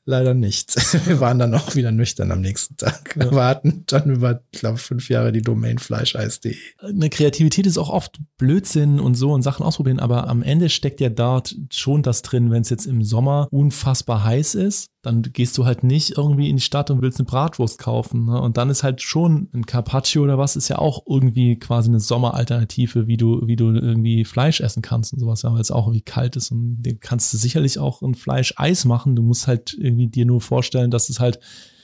Leider 0.06 0.34
nicht. 0.34 0.76
Wir 1.08 1.20
waren 1.20 1.40
dann 1.40 1.54
auch 1.54 1.76
wieder 1.76 1.92
nüchtern 1.92 2.32
am 2.32 2.42
nächsten 2.42 2.78
Tag. 2.78 3.16
Wir 3.16 3.32
warten 3.32 3.84
dann 3.88 4.10
über, 4.10 4.42
ich 4.52 4.60
glaube, 4.60 4.78
fünf 4.78 5.10
Jahre 5.10 5.32
die 5.32 5.42
Domain 5.42 5.78
fleischeis.de. 5.78 6.56
Eine 6.80 7.10
Kreativität 7.10 7.66
ist 7.66 7.78
auch 7.78 7.90
oft 7.90 8.20
Blödsinn 8.38 9.00
und 9.00 9.16
so 9.16 9.32
und 9.32 9.42
Sachen 9.42 9.66
ausprobieren, 9.66 10.00
aber 10.00 10.28
am 10.28 10.44
Ende 10.44 10.70
steckt 10.70 11.00
ja 11.00 11.10
dort 11.10 11.56
schon 11.72 12.04
das 12.04 12.22
drin, 12.22 12.52
wenn 12.52 12.62
es 12.62 12.70
jetzt 12.70 12.86
im 12.86 13.04
Sommer 13.04 13.48
unfassbar 13.52 14.24
heiß 14.24 14.56
ist 14.56 14.90
dann 15.06 15.22
gehst 15.22 15.58
du 15.58 15.66
halt 15.66 15.84
nicht 15.84 16.18
irgendwie 16.18 16.50
in 16.50 16.58
die 16.58 16.62
Stadt 16.62 16.90
und 16.90 17.02
willst 17.02 17.20
eine 17.20 17.26
Bratwurst 17.26 17.78
kaufen. 17.78 18.26
Ne? 18.26 18.42
Und 18.42 18.58
dann 18.58 18.70
ist 18.70 18.84
halt 18.84 19.02
schon 19.02 19.50
ein 19.54 19.66
Carpaccio 19.66 20.24
oder 20.24 20.38
was, 20.38 20.56
ist 20.56 20.70
ja 20.70 20.80
auch 20.80 21.04
irgendwie 21.08 21.58
quasi 21.58 21.90
eine 21.90 22.00
Sommeralternative, 22.00 23.08
wie 23.08 23.18
du, 23.18 23.46
wie 23.46 23.56
du 23.56 23.72
irgendwie 23.74 24.26
Fleisch 24.26 24.62
essen 24.62 24.82
kannst 24.82 25.14
und 25.14 25.20
sowas, 25.20 25.44
ja, 25.44 25.54
weil 25.54 25.62
es 25.62 25.72
auch 25.72 25.88
irgendwie 25.88 26.02
kalt 26.02 26.36
ist. 26.36 26.52
Und 26.52 26.82
den 26.82 27.00
kannst 27.00 27.34
du 27.34 27.38
sicherlich 27.38 27.78
auch 27.78 28.02
ein 28.02 28.16
Fleischeis 28.16 28.86
machen. 28.86 29.16
Du 29.16 29.22
musst 29.22 29.48
halt 29.48 29.76
irgendwie 29.78 30.08
dir 30.08 30.26
nur 30.26 30.42
vorstellen, 30.42 30.92
dass 30.92 31.10
es 31.10 31.20
halt 31.20 31.40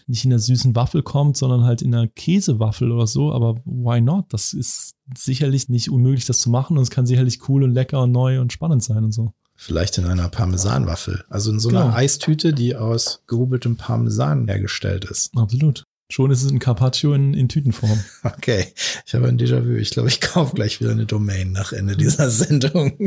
nicht 0.07 0.25
in 0.25 0.31
einer 0.31 0.39
süßen 0.39 0.75
Waffel 0.75 1.03
kommt, 1.03 1.37
sondern 1.37 1.63
halt 1.63 1.81
in 1.81 1.93
einer 1.93 2.07
Käsewaffel 2.07 2.91
oder 2.91 3.07
so. 3.07 3.31
Aber 3.31 3.55
why 3.65 4.01
not? 4.01 4.25
Das 4.29 4.53
ist 4.53 4.95
sicherlich 5.15 5.69
nicht 5.69 5.89
unmöglich, 5.89 6.25
das 6.25 6.39
zu 6.39 6.49
machen. 6.49 6.77
Und 6.77 6.83
es 6.83 6.89
kann 6.89 7.05
sicherlich 7.05 7.47
cool 7.47 7.63
und 7.63 7.71
lecker 7.71 8.01
und 8.01 8.11
neu 8.11 8.41
und 8.41 8.51
spannend 8.51 8.83
sein 8.83 9.03
und 9.03 9.11
so. 9.11 9.33
Vielleicht 9.63 9.99
in 9.99 10.05
einer 10.07 10.27
Parmesanwaffel. 10.27 11.23
Also 11.29 11.51
in 11.51 11.59
so 11.59 11.69
einer 11.69 11.83
genau. 11.83 11.95
Eistüte, 11.95 12.51
die 12.51 12.75
aus 12.75 13.21
gehobeltem 13.27 13.77
Parmesan 13.77 14.47
hergestellt 14.47 15.05
ist. 15.05 15.29
Absolut. 15.37 15.83
Schon 16.09 16.31
ist 16.31 16.41
es 16.41 16.51
ein 16.51 16.57
Carpaccio 16.57 17.13
in, 17.13 17.35
in 17.35 17.47
Tütenform. 17.47 18.03
Okay, 18.23 18.73
ich 19.05 19.13
habe 19.13 19.27
ein 19.27 19.37
Déjà-vu. 19.37 19.75
Ich 19.75 19.91
glaube, 19.91 20.09
ich 20.09 20.19
kaufe 20.19 20.55
gleich 20.55 20.79
wieder 20.79 20.89
eine 20.89 21.05
Domain 21.05 21.51
nach 21.51 21.73
Ende 21.73 21.95
dieser 21.95 22.27
Sendung. 22.31 22.97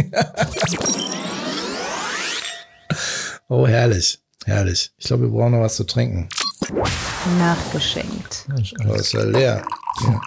oh, 3.49 3.67
herrlich. 3.67 4.21
Herrlich. 4.45 4.93
Ich 4.97 5.07
glaube, 5.07 5.25
wir 5.25 5.31
brauchen 5.31 5.53
noch 5.53 5.61
was 5.61 5.75
zu 5.75 5.83
trinken. 5.83 6.29
Nachgeschenkt. 7.37 8.47
Oh, 8.87 8.95
ist 8.95 9.13
ja 9.13 9.25
leer. 9.25 9.65
Ja. 10.05 10.21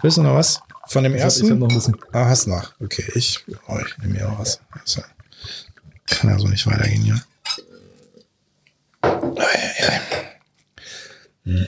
Willst 0.00 0.16
du 0.16 0.22
noch 0.22 0.34
was? 0.34 0.60
Von 0.88 1.04
dem 1.04 1.14
ich 1.14 1.20
ersten? 1.20 1.44
Hab, 1.44 1.52
ich 1.52 1.58
noch 1.58 1.68
ein 1.68 1.74
bisschen. 1.74 1.96
Ah, 2.12 2.24
hast 2.24 2.46
noch. 2.46 2.72
Okay, 2.80 3.04
ich, 3.14 3.44
oh, 3.68 3.78
ich 3.86 3.98
nehme 3.98 4.14
mir 4.14 4.32
auch 4.32 4.38
was. 4.38 4.60
Also. 4.80 5.02
Kann 6.06 6.30
ja 6.30 6.38
so 6.38 6.48
nicht 6.48 6.66
weitergehen, 6.66 7.06
ja. 7.06 7.20
Hm. 11.44 11.66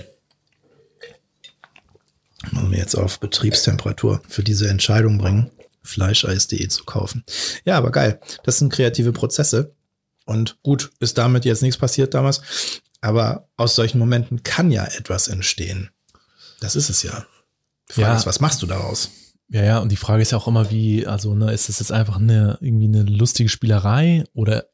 Wir 2.69 2.79
jetzt 2.79 2.95
auf 2.95 3.21
Betriebstemperatur 3.21 4.23
für 4.29 4.43
diese 4.43 4.69
Entscheidung 4.69 5.19
bringen, 5.19 5.51
Fleischeis.de 5.83 6.69
zu 6.69 6.85
kaufen. 6.85 7.25
Ja, 7.65 7.77
aber 7.77 7.91
geil. 7.91 8.21
Das 8.45 8.59
sind 8.59 8.73
kreative 8.73 9.13
Prozesse. 9.13 9.75
Und 10.25 10.59
gut, 10.63 10.91
ist 10.99 11.19
damit 11.19 11.45
jetzt 11.45 11.63
nichts 11.63 11.79
passiert 11.79 12.15
damals. 12.15 12.41
Aber 13.01 13.49
aus 13.57 13.75
solchen 13.77 13.99
Momenten 13.99 14.43
kann 14.43 14.71
ja 14.71 14.85
etwas 14.85 15.29
entstehen. 15.29 15.91
Das 16.61 16.75
ist 16.77 16.91
es 16.91 17.03
ja. 17.03 17.27
Frage 17.89 18.09
ja. 18.09 18.17
ist, 18.17 18.27
was 18.27 18.41
machst 18.41 18.63
du 18.63 18.67
daraus? 18.67 19.11
Ja, 19.49 19.65
ja, 19.65 19.79
und 19.79 19.93
die 19.93 19.97
Frage 19.97 20.23
ist 20.23 20.33
ja 20.33 20.39
auch 20.39 20.49
immer, 20.49 20.71
wie, 20.71 21.07
also, 21.07 21.35
ne, 21.35 21.53
ist 21.53 21.69
das 21.69 21.79
jetzt 21.79 21.93
einfach 21.93 22.19
eine, 22.19 22.59
irgendwie 22.61 22.87
eine 22.87 23.05
lustige 23.05 23.49
Spielerei 23.49 24.25
oder 24.35 24.65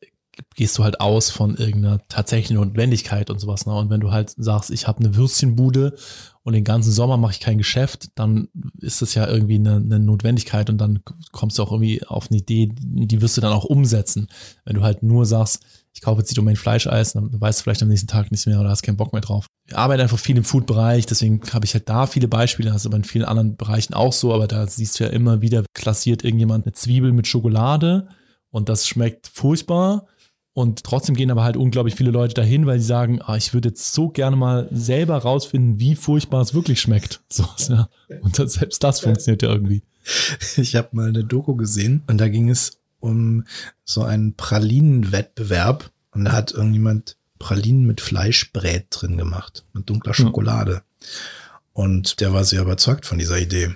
gehst 0.54 0.78
du 0.78 0.85
halt 0.85 1.00
aus 1.00 1.30
von 1.30 1.56
irgendeiner 1.56 2.00
tatsächlichen 2.08 2.56
Notwendigkeit 2.56 3.30
und 3.30 3.38
sowas. 3.38 3.66
Ne? 3.66 3.74
Und 3.74 3.90
wenn 3.90 4.00
du 4.00 4.11
halt 4.11 4.32
sagst, 4.37 4.70
ich 4.70 4.88
habe 4.88 5.00
eine 5.00 5.14
Würstchenbude 5.14 5.94
und 6.42 6.54
den 6.54 6.64
ganzen 6.64 6.90
Sommer 6.90 7.16
mache 7.16 7.32
ich 7.32 7.40
kein 7.40 7.58
Geschäft, 7.58 8.11
dann 8.14 8.48
ist 8.80 9.02
das 9.02 9.14
ja 9.14 9.28
irgendwie 9.28 9.56
eine, 9.56 9.76
eine, 9.76 9.98
Notwendigkeit 9.98 10.70
und 10.70 10.78
dann 10.78 11.00
kommst 11.32 11.58
du 11.58 11.62
auch 11.62 11.72
irgendwie 11.72 12.04
auf 12.06 12.30
eine 12.30 12.40
Idee, 12.40 12.70
die 12.72 13.20
wirst 13.20 13.37
du 13.37 13.40
dann 13.40 13.52
auch 13.52 13.64
umsetzen. 13.64 14.28
Wenn 14.64 14.76
du 14.76 14.82
halt 14.82 15.02
nur 15.02 15.26
sagst, 15.26 15.61
ich 15.94 16.00
kaufe 16.00 16.20
jetzt 16.20 16.31
die 16.31 16.35
Domain 16.35 16.57
Fleischeis, 16.57 17.12
dann 17.12 17.40
weißt 17.40 17.61
du 17.61 17.62
vielleicht 17.64 17.83
am 17.83 17.88
nächsten 17.88 18.09
Tag 18.09 18.31
nichts 18.31 18.46
mehr 18.46 18.61
oder 18.61 18.70
hast 18.70 18.83
keinen 18.83 18.96
Bock 18.96 19.12
mehr 19.12 19.22
drauf. 19.22 19.46
Ich 19.66 19.76
arbeite 19.76 20.02
einfach 20.02 20.18
viel 20.18 20.37
im 20.37 20.44
Food-Bereich, 20.44 21.07
deswegen 21.07 21.40
habe 21.52 21.64
ich 21.64 21.74
halt 21.74 21.88
da 21.88 22.07
viele 22.07 22.28
Beispiele, 22.28 22.70
das 22.70 22.83
ist 22.83 22.87
aber 22.87 22.96
in 22.96 23.05
vielen 23.05 23.24
anderen 23.24 23.57
Bereichen 23.57 23.94
auch 23.94 24.12
so, 24.12 24.33
aber 24.33 24.46
da 24.46 24.66
siehst 24.66 24.98
du 24.98 25.05
ja 25.05 25.11
immer 25.11 25.40
wieder, 25.42 25.64
klassiert 25.74 26.24
irgendjemand 26.24 26.66
eine 26.66 26.72
Zwiebel 26.72 27.12
mit 27.12 27.26
Schokolade 27.26 28.09
und 28.50 28.68
das 28.68 28.87
schmeckt 28.87 29.28
furchtbar. 29.28 30.07
Und 30.55 30.85
trotzdem 30.85 31.14
gehen 31.14 31.31
aber 31.31 31.44
halt 31.44 31.57
unglaublich 31.57 31.94
viele 31.94 32.11
Leute 32.11 32.35
dahin, 32.35 32.66
weil 32.66 32.78
sie 32.78 32.85
sagen, 32.85 33.22
ah, 33.22 33.37
ich 33.37 33.55
würde 33.55 33.70
jetzt 33.70 33.94
so 33.94 34.11
gerne 34.11 34.37
mal 34.37 34.68
selber 34.70 35.16
rausfinden, 35.16 35.81
wie 35.81 35.94
furchtbar 35.94 36.42
es 36.42 36.52
wirklich 36.52 36.81
schmeckt. 36.81 37.22
So, 37.33 37.46
ja. 37.70 37.88
Und 38.20 38.37
selbst 38.37 38.85
das 38.85 39.00
funktioniert 39.00 39.42
ja 39.42 39.48
irgendwie. 39.48 39.83
Ich 40.59 40.76
habe 40.76 40.88
mal 40.92 41.09
eine 41.09 41.24
Doku 41.24 41.55
gesehen 41.55 42.02
und 42.07 42.18
da 42.18 42.28
ging 42.28 42.50
es 42.50 42.82
um 43.02 43.44
so 43.84 44.02
einen 44.02 44.34
Pralinenwettbewerb 44.36 45.90
und 46.12 46.24
da 46.24 46.32
hat 46.32 46.52
irgendjemand 46.52 47.16
Pralinen 47.38 47.84
mit 47.84 48.00
Fleischbrät 48.00 48.86
drin 48.90 49.16
gemacht, 49.16 49.64
mit 49.72 49.90
dunkler 49.90 50.14
Schokolade. 50.14 50.72
Ja. 50.72 51.08
Und 51.72 52.20
der 52.20 52.32
war 52.32 52.44
sehr 52.44 52.62
überzeugt 52.62 53.04
von 53.04 53.18
dieser 53.18 53.38
Idee. 53.38 53.74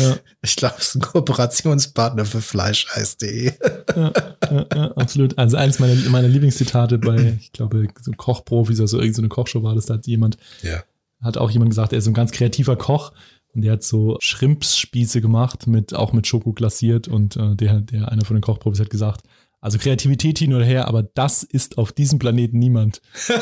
Ja. 0.00 0.16
Ich 0.44 0.56
glaube, 0.56 0.74
es 0.80 0.88
ist 0.88 0.94
ein 0.96 1.02
Kooperationspartner 1.02 2.24
für 2.24 2.40
Fleischeis.de. 2.40 3.52
Ja, 3.94 4.12
ja, 4.50 4.66
ja, 4.74 4.92
absolut. 4.96 5.38
Also 5.38 5.56
eines 5.56 5.78
meiner, 5.78 5.94
meiner 6.10 6.26
Lieblingszitate 6.26 6.98
bei, 6.98 7.38
ich 7.40 7.52
glaube, 7.52 7.86
so 8.00 8.10
Kochprofis, 8.10 8.80
also 8.80 8.98
irgendeine 8.98 9.28
Kochshow 9.28 9.62
war 9.62 9.76
das, 9.76 9.86
da 9.86 9.94
hat 9.94 10.08
jemand, 10.08 10.38
ja. 10.62 10.82
hat 11.20 11.38
auch 11.38 11.48
jemand 11.48 11.70
gesagt, 11.70 11.92
er 11.92 11.98
ist 11.98 12.06
so 12.06 12.10
ein 12.10 12.14
ganz 12.14 12.32
kreativer 12.32 12.74
Koch 12.74 13.12
und 13.54 13.62
der 13.62 13.72
hat 13.72 13.82
so 13.82 14.16
Schrimpsspieße 14.20 15.20
gemacht, 15.20 15.66
mit, 15.66 15.94
auch 15.94 16.12
mit 16.12 16.26
Schoko 16.26 16.52
glasiert 16.52 17.08
und 17.08 17.36
äh, 17.36 17.54
der, 17.54 17.80
der, 17.80 18.10
einer 18.10 18.24
von 18.24 18.36
den 18.36 18.42
Kochprofis 18.42 18.80
hat 18.80 18.90
gesagt, 18.90 19.22
also 19.60 19.78
Kreativität 19.78 20.38
hin 20.38 20.54
oder 20.54 20.64
her, 20.64 20.88
aber 20.88 21.02
das 21.02 21.42
ist 21.42 21.78
auf 21.78 21.92
diesem 21.92 22.18
Planeten 22.18 22.58
niemand. 22.58 23.00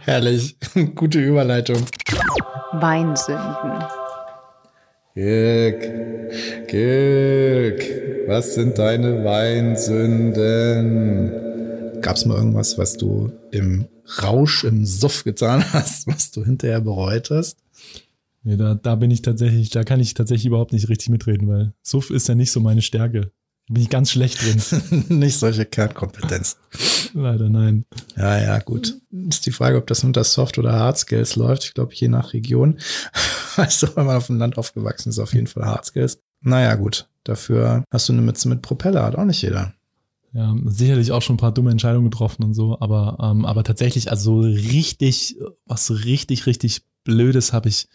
Herrlich. 0.00 0.56
Gute 0.94 1.20
Überleitung. 1.20 1.84
Weinsünden. 2.72 3.84
Girk, 5.14 5.80
Girk, 6.68 7.82
was 8.28 8.54
sind 8.54 8.78
deine 8.78 9.24
Weinsünden? 9.24 11.49
Gab 12.00 12.16
es 12.16 12.24
mal 12.24 12.36
irgendwas, 12.36 12.78
was 12.78 12.96
du 12.96 13.32
im 13.50 13.86
Rausch, 14.22 14.64
im 14.64 14.84
Suff 14.86 15.24
getan 15.24 15.64
hast, 15.72 16.06
was 16.06 16.30
du 16.30 16.44
hinterher 16.44 16.80
bereut 16.80 17.30
hast? 17.30 17.58
Nee, 18.42 18.56
da, 18.56 18.74
da 18.74 18.94
bin 18.94 19.10
ich 19.10 19.22
tatsächlich, 19.22 19.70
da 19.70 19.84
kann 19.84 20.00
ich 20.00 20.14
tatsächlich 20.14 20.46
überhaupt 20.46 20.72
nicht 20.72 20.88
richtig 20.88 21.10
mitreden, 21.10 21.48
weil 21.48 21.74
Suff 21.82 22.10
ist 22.10 22.28
ja 22.28 22.34
nicht 22.34 22.52
so 22.52 22.60
meine 22.60 22.82
Stärke 22.82 23.30
bin 23.70 23.82
ich 23.82 23.88
ganz 23.88 24.10
schlecht 24.10 24.42
drin. 24.42 25.04
Nicht 25.20 25.38
solche 25.38 25.64
Kernkompetenzen. 25.64 26.58
Leider 27.14 27.48
nein. 27.48 27.84
Ja, 28.16 28.38
ja, 28.38 28.58
gut. 28.58 29.00
Ist 29.28 29.46
die 29.46 29.52
Frage, 29.52 29.76
ob 29.76 29.86
das 29.86 30.02
unter 30.02 30.24
Soft 30.24 30.58
oder 30.58 30.72
Hard 30.72 30.98
Skills 30.98 31.36
läuft. 31.36 31.64
Ich 31.64 31.74
glaube, 31.74 31.94
je 31.94 32.08
nach 32.08 32.32
Region. 32.32 32.78
Also, 33.56 33.88
wenn 33.96 34.06
man 34.06 34.16
auf 34.16 34.28
dem 34.28 34.38
Land 34.38 34.56
aufgewachsen 34.58 35.08
ist, 35.10 35.18
auf 35.18 35.34
jeden 35.34 35.48
Fall 35.48 35.66
Hard 35.66 35.84
Skills. 35.84 36.20
Naja, 36.40 36.76
gut. 36.76 37.08
Dafür 37.24 37.84
hast 37.90 38.08
du 38.08 38.12
eine 38.12 38.22
Mütze 38.22 38.48
mit 38.48 38.62
Propeller, 38.62 39.02
hat 39.02 39.16
auch 39.16 39.24
nicht 39.24 39.42
jeder. 39.42 39.74
Ja, 40.32 40.54
sicherlich 40.64 41.10
auch 41.10 41.22
schon 41.22 41.34
ein 41.34 41.40
paar 41.40 41.52
dumme 41.52 41.72
Entscheidungen 41.72 42.08
getroffen 42.10 42.44
und 42.44 42.54
so, 42.54 42.78
aber, 42.80 43.18
ähm, 43.20 43.44
aber 43.44 43.64
tatsächlich, 43.64 44.10
also 44.10 44.40
richtig, 44.40 45.36
was 45.66 46.04
richtig, 46.04 46.46
richtig 46.46 46.84
Blödes 47.02 47.52
habe 47.52 47.68
ich, 47.68 47.88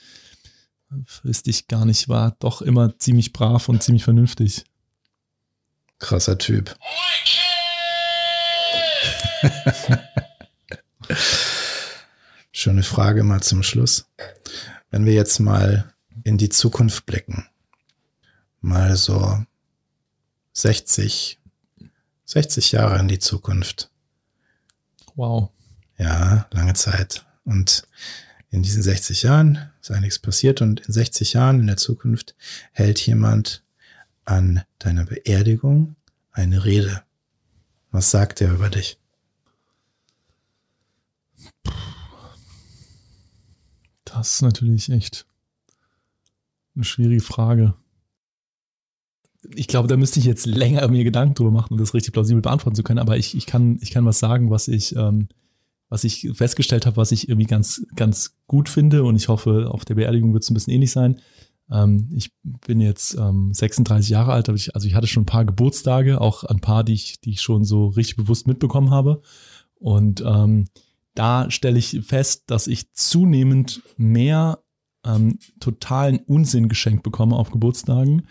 wüsste 1.24 1.50
ich 1.50 1.68
gar 1.68 1.86
nicht, 1.86 2.10
war 2.10 2.36
doch 2.40 2.62
immer 2.62 3.00
ziemlich 3.00 3.32
brav 3.32 3.70
und 3.70 3.82
ziemlich 3.84 4.04
vernünftig. 4.04 4.66
Krasser 6.00 6.38
Typ. 6.38 6.78
Schöne 12.52 12.84
Frage 12.84 13.24
mal 13.24 13.42
zum 13.42 13.64
Schluss. 13.64 14.10
Wenn 14.90 15.06
wir 15.06 15.14
jetzt 15.14 15.40
mal 15.40 15.94
in 16.24 16.38
die 16.38 16.50
Zukunft 16.50 17.06
blicken, 17.06 17.48
mal 18.60 18.98
so 18.98 19.42
60, 20.54 21.40
60 22.26 22.72
Jahre 22.72 23.00
in 23.00 23.08
die 23.08 23.20
Zukunft. 23.20 23.90
Wow. 25.16 25.50
Ja, 25.98 26.48
lange 26.52 26.74
Zeit. 26.74 27.26
Und 27.46 27.88
in 28.50 28.64
diesen 28.64 28.84
60 28.84 29.24
Jahren 29.24 29.72
ist 29.82 29.92
einiges 29.92 30.20
passiert 30.20 30.62
und 30.62 30.82
in 30.82 30.94
60 30.94 31.34
Jahren 31.34 31.60
in 31.60 31.68
der 31.68 31.78
Zukunft 31.78 32.36
hält 32.72 33.06
jemand 33.06 33.64
an 34.26 34.64
deiner 34.80 35.06
Beerdigung 35.06 35.96
eine 36.32 36.66
Rede. 36.66 37.04
Was 37.92 38.12
sagt 38.12 38.42
er 38.42 38.52
über 38.52 38.70
dich? 38.70 39.00
Das 44.04 44.32
ist 44.32 44.42
natürlich 44.42 44.90
echt 44.90 45.26
Eine 46.76 46.84
schwierige 46.84 47.22
Frage. 47.22 47.76
Ich 49.54 49.68
glaube, 49.68 49.88
da 49.88 49.98
müsste 49.98 50.20
ich 50.20 50.26
jetzt 50.26 50.46
länger 50.46 50.88
mir 50.88 51.04
Gedanken 51.04 51.36
drüber 51.36 51.52
machen, 51.52 51.74
um 51.74 51.78
das 51.78 51.94
richtig 51.94 52.14
plausibel 52.14 52.42
beantworten 52.42 52.76
zu 52.76 52.84
können. 52.84 53.00
Aber 53.00 53.18
ich, 53.18 53.36
ich, 53.36 53.46
kann, 53.46 53.78
ich 53.82 53.92
kann 53.92 54.06
was 54.06 54.20
sagen, 54.20 54.50
was 54.50 54.68
ich, 54.68 54.96
ähm, 54.96 55.28
was 55.90 56.04
ich 56.04 56.30
festgestellt 56.34 56.86
habe, 56.86 56.98
was 56.98 57.12
ich 57.12 57.30
irgendwie 57.30 57.48
ganz, 57.48 57.86
ganz 57.96 58.38
gut 58.48 58.70
finde. 58.70 59.04
Und 59.04 59.16
ich 59.16 59.28
hoffe, 59.28 59.70
auf 59.70 59.86
der 59.86 59.96
Beerdigung 59.96 60.34
wird 60.34 60.44
es 60.44 60.50
ein 60.50 60.54
bisschen 60.54 60.74
ähnlich 60.74 60.92
sein. 60.92 61.22
Ähm, 61.72 62.10
ich 62.14 62.32
bin 62.44 62.80
jetzt 62.80 63.16
ähm, 63.16 63.54
36 63.54 64.10
Jahre 64.10 64.34
alt, 64.34 64.50
ich, 64.50 64.76
also 64.76 64.88
ich 64.88 64.96
hatte 64.96 65.08
schon 65.08 65.24
ein 65.24 65.28
paar 65.28 65.46
Geburtstage, 65.46 66.22
auch 66.22 66.44
ein 66.44 66.60
paar, 66.60 66.84
die 66.84 66.94
ich, 66.94 67.22
die 67.22 67.32
ich 67.32 67.42
schon 67.42 67.64
so 67.64 67.88
richtig 67.88 68.18
bewusst 68.18 68.48
mitbekommen 68.48 68.92
habe. 68.92 69.22
Und 69.76 70.24
ähm, 70.26 70.66
da 71.14 71.50
stelle 71.50 71.80
ich 71.80 72.02
fest, 72.06 72.44
dass 72.48 72.68
ich 72.68 72.92
zunehmend 72.94 73.82
mehr 73.98 74.60
ähm, 75.06 75.40
totalen 75.60 76.20
Unsinn 76.20 76.68
geschenkt 76.68 77.04
bekomme 77.04 77.36
auf 77.36 77.52
Geburtstagen. 77.52 78.28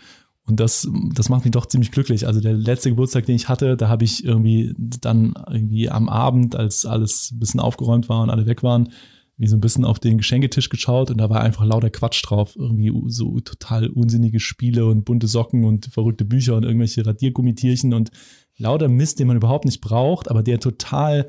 Und 0.47 0.59
das, 0.59 0.87
das 1.13 1.29
macht 1.29 1.43
mich 1.43 1.51
doch 1.51 1.65
ziemlich 1.65 1.91
glücklich. 1.91 2.27
Also 2.27 2.39
der 2.39 2.53
letzte 2.53 2.89
Geburtstag, 2.89 3.25
den 3.25 3.35
ich 3.35 3.49
hatte, 3.49 3.75
da 3.77 3.89
habe 3.89 4.03
ich 4.03 4.23
irgendwie 4.23 4.73
dann 4.77 5.33
irgendwie 5.49 5.89
am 5.89 6.07
Abend, 6.07 6.55
als 6.55 6.85
alles 6.85 7.31
ein 7.31 7.39
bisschen 7.39 7.59
aufgeräumt 7.59 8.09
war 8.09 8.21
und 8.21 8.29
alle 8.29 8.45
weg 8.45 8.61
waren, 8.61 8.89
wie 9.37 9.47
so 9.47 9.57
ein 9.57 9.61
bisschen 9.61 9.85
auf 9.85 9.99
den 9.99 10.17
Geschenketisch 10.17 10.69
geschaut 10.69 11.11
und 11.11 11.17
da 11.17 11.29
war 11.29 11.41
einfach 11.41 11.65
lauter 11.65 11.89
Quatsch 11.89 12.21
drauf. 12.23 12.55
Irgendwie 12.55 12.93
so 13.07 13.39
total 13.39 13.89
unsinnige 13.89 14.39
Spiele 14.39 14.85
und 14.85 15.03
bunte 15.03 15.27
Socken 15.27 15.65
und 15.65 15.87
verrückte 15.87 16.25
Bücher 16.25 16.55
und 16.55 16.63
irgendwelche 16.63 17.05
Radiergummitierchen 17.05 17.93
und 17.93 18.11
lauter 18.57 18.87
Mist, 18.87 19.19
den 19.19 19.27
man 19.27 19.37
überhaupt 19.37 19.65
nicht 19.65 19.81
braucht, 19.81 20.29
aber 20.29 20.43
der 20.43 20.59
total 20.59 21.27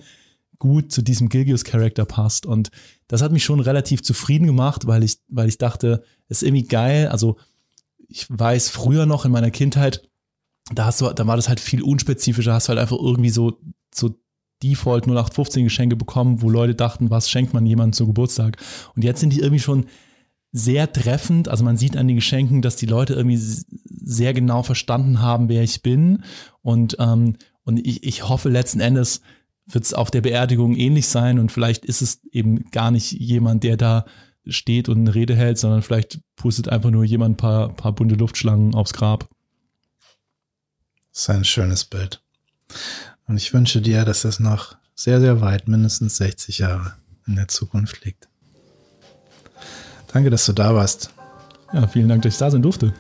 gut 0.59 0.93
zu 0.93 1.03
diesem 1.03 1.29
Gilgius-Charakter 1.29 2.05
passt. 2.05 2.47
Und 2.47 2.71
das 3.09 3.23
hat 3.23 3.33
mich 3.33 3.45
schon 3.45 3.61
relativ 3.61 4.03
zufrieden 4.03 4.47
gemacht, 4.47 4.87
weil 4.87 5.03
ich, 5.03 5.19
weil 5.29 5.49
ich 5.49 5.59
dachte, 5.59 6.03
es 6.29 6.43
ist 6.43 6.49
irgendwie 6.49 6.67
geil. 6.67 7.09
Also 7.09 7.37
ich 8.09 8.27
weiß 8.29 8.71
früher 8.71 9.07
noch 9.07 9.25
in 9.25 9.33
meiner 9.33 9.51
Kindheit, 9.51 10.09
da 10.73 10.87
hast 10.87 11.01
du, 11.01 11.13
da 11.13 11.27
war 11.27 11.37
das 11.37 11.49
halt 11.49 11.61
viel 11.61 11.83
unspezifischer, 11.83 12.53
hast 12.53 12.67
du 12.67 12.71
halt 12.71 12.81
einfach 12.81 12.99
irgendwie 12.99 13.31
so, 13.31 13.61
so 13.95 14.15
Default 14.63 15.05
0815 15.07 15.65
Geschenke 15.65 15.97
bekommen, 15.97 16.43
wo 16.43 16.51
Leute 16.51 16.75
dachten, 16.75 17.11
was 17.11 17.31
schenkt 17.31 17.55
man 17.55 17.67
jemandem 17.67 17.93
zu 17.93 18.07
Geburtstag? 18.07 18.57
Und 18.95 19.05
jetzt 19.05 19.21
sind 19.21 19.33
die 19.33 19.41
irgendwie 19.41 19.61
schon 19.61 19.87
sehr 20.53 20.93
treffend. 20.93 21.49
Also 21.49 21.63
man 21.65 21.77
sieht 21.77 21.97
an 21.97 22.09
den 22.09 22.17
Geschenken, 22.17 22.63
dass 22.63 22.77
die 22.77 22.87
Leute 22.87 23.15
irgendwie 23.15 23.39
sehr 23.39 24.33
genau 24.33 24.63
verstanden 24.63 25.21
haben, 25.21 25.49
wer 25.49 25.63
ich 25.63 25.83
bin. 25.83 26.25
Und, 26.63 26.97
ähm, 26.99 27.37
und 27.65 27.87
ich, 27.87 28.05
ich 28.05 28.29
hoffe 28.29 28.49
letzten 28.49 28.81
Endes, 28.81 29.21
wird 29.67 29.85
es 29.85 29.95
auf 29.95 30.11
der 30.11 30.21
Beerdigung 30.21 30.77
ähnlich 30.77 31.09
sein 31.09 31.39
und 31.39 31.51
vielleicht 31.51 31.85
ist 31.85 32.01
es 32.01 32.21
eben 32.31 32.71
gar 32.71 32.93
nicht 32.93 33.13
jemand, 33.13 33.65
der 33.65 33.77
da 33.77 34.05
steht 34.49 34.89
und 34.89 34.99
eine 34.99 35.15
Rede 35.15 35.35
hält, 35.35 35.59
sondern 35.59 35.83
vielleicht 35.83 36.21
pustet 36.37 36.69
einfach 36.69 36.91
nur 36.91 37.05
jemand 37.05 37.35
ein 37.35 37.37
paar, 37.37 37.69
paar 37.75 37.93
bunte 37.93 38.15
Luftschlangen 38.15 38.75
aufs 38.75 38.93
Grab. 38.93 39.29
Das 41.13 41.23
ist 41.23 41.31
ein 41.31 41.45
schönes 41.45 41.85
Bild. 41.85 42.23
Und 43.27 43.37
ich 43.37 43.53
wünsche 43.53 43.81
dir, 43.81 44.05
dass 44.05 44.23
das 44.23 44.39
noch 44.39 44.77
sehr, 44.95 45.21
sehr 45.21 45.41
weit, 45.41 45.69
mindestens 45.69 46.17
60 46.17 46.59
Jahre 46.59 46.95
in 47.27 47.37
der 47.37 47.49
Zukunft 47.49 48.05
liegt. 48.05 48.29
Danke, 50.13 50.31
dass 50.31 50.47
du 50.47 50.53
da 50.53 50.75
warst. 50.75 51.11
Ja, 51.73 51.87
vielen 51.87 52.09
Dank, 52.09 52.23
dass 52.23 52.35
ich 52.35 52.39
da 52.39 52.51
sein 52.51 52.63
durfte. 52.63 52.95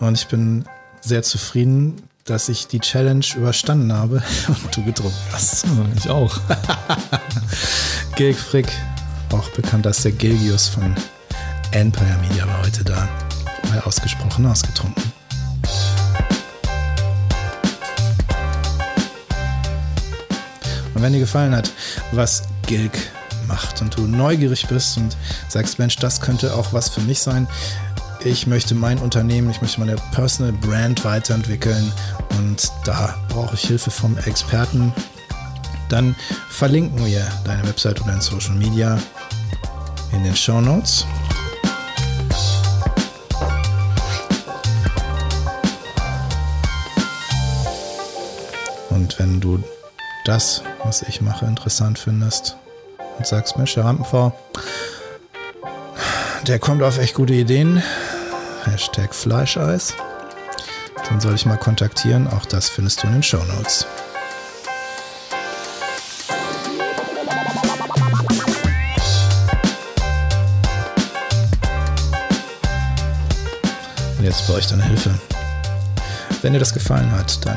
Und 0.00 0.18
ich 0.18 0.26
bin 0.26 0.64
sehr 1.00 1.22
zufrieden, 1.22 2.02
dass 2.24 2.48
ich 2.48 2.66
die 2.66 2.80
Challenge 2.80 3.24
überstanden 3.36 3.92
habe 3.92 4.22
und 4.48 4.76
du 4.76 4.82
getrunken 4.84 5.16
hast. 5.32 5.66
ich 5.96 6.08
auch. 6.08 6.40
Gilg 8.16 8.36
Frick, 8.36 8.68
auch 9.34 9.48
bekannt 9.50 9.86
als 9.86 10.02
der 10.02 10.12
Gilgius 10.12 10.68
von 10.68 10.94
Empire 11.72 12.16
Media, 12.20 12.46
war 12.46 12.58
heute 12.62 12.84
da. 12.84 13.08
Mal 13.68 13.80
ausgesprochen 13.80 14.46
ausgetrunken. 14.46 15.02
Und 20.94 21.02
wenn 21.02 21.12
dir 21.12 21.18
gefallen 21.18 21.54
hat, 21.54 21.70
was 22.12 22.44
Gilg 22.66 22.92
macht 23.48 23.80
und 23.82 23.96
du 23.96 24.06
neugierig 24.06 24.68
bist 24.68 24.96
und 24.96 25.16
sagst, 25.48 25.78
Mensch, 25.78 25.96
das 25.96 26.20
könnte 26.20 26.54
auch 26.54 26.72
was 26.72 26.88
für 26.88 27.00
mich 27.00 27.20
sein, 27.20 27.48
ich 28.24 28.46
möchte 28.46 28.74
mein 28.74 28.98
Unternehmen, 28.98 29.50
ich 29.50 29.60
möchte 29.60 29.80
meine 29.80 29.96
Personal 30.12 30.52
Brand 30.52 31.04
weiterentwickeln 31.04 31.92
und 32.38 32.70
da 32.84 33.14
brauche 33.28 33.54
ich 33.54 33.66
Hilfe 33.66 33.90
vom 33.90 34.16
Experten, 34.18 34.94
dann 35.88 36.14
verlinken 36.48 37.04
wir 37.04 37.26
deine 37.44 37.66
Website 37.66 38.00
oder 38.00 38.12
dein 38.12 38.20
Social 38.20 38.54
Media 38.54 38.98
in 40.14 40.24
den 40.24 40.36
Show 40.36 40.60
Notes. 40.60 41.06
Und 48.90 49.18
wenn 49.18 49.40
du 49.40 49.62
das, 50.24 50.62
was 50.84 51.02
ich 51.02 51.20
mache, 51.20 51.46
interessant 51.46 51.98
findest 51.98 52.56
und 53.18 53.26
sagst, 53.26 53.56
Mensch, 53.56 53.74
der 53.74 53.84
Rampenv, 53.84 54.32
der 56.46 56.58
kommt 56.58 56.82
auf 56.82 56.98
echt 56.98 57.14
gute 57.14 57.34
Ideen, 57.34 57.82
Hashtag 58.64 59.14
Fleischeis. 59.14 59.94
Den 61.10 61.20
soll 61.20 61.34
ich 61.34 61.44
mal 61.44 61.58
kontaktieren. 61.58 62.26
Auch 62.28 62.46
das 62.46 62.68
findest 62.68 63.02
du 63.02 63.08
in 63.08 63.14
den 63.14 63.22
Show 63.22 63.42
Notes. 63.56 63.86
Jetzt 74.36 74.46
brauche 74.48 74.58
ich 74.58 74.66
deine 74.66 74.84
Hilfe. 74.84 75.10
Wenn 76.42 76.52
dir 76.52 76.58
das 76.58 76.74
gefallen 76.74 77.10
hat, 77.12 77.44
dann 77.46 77.56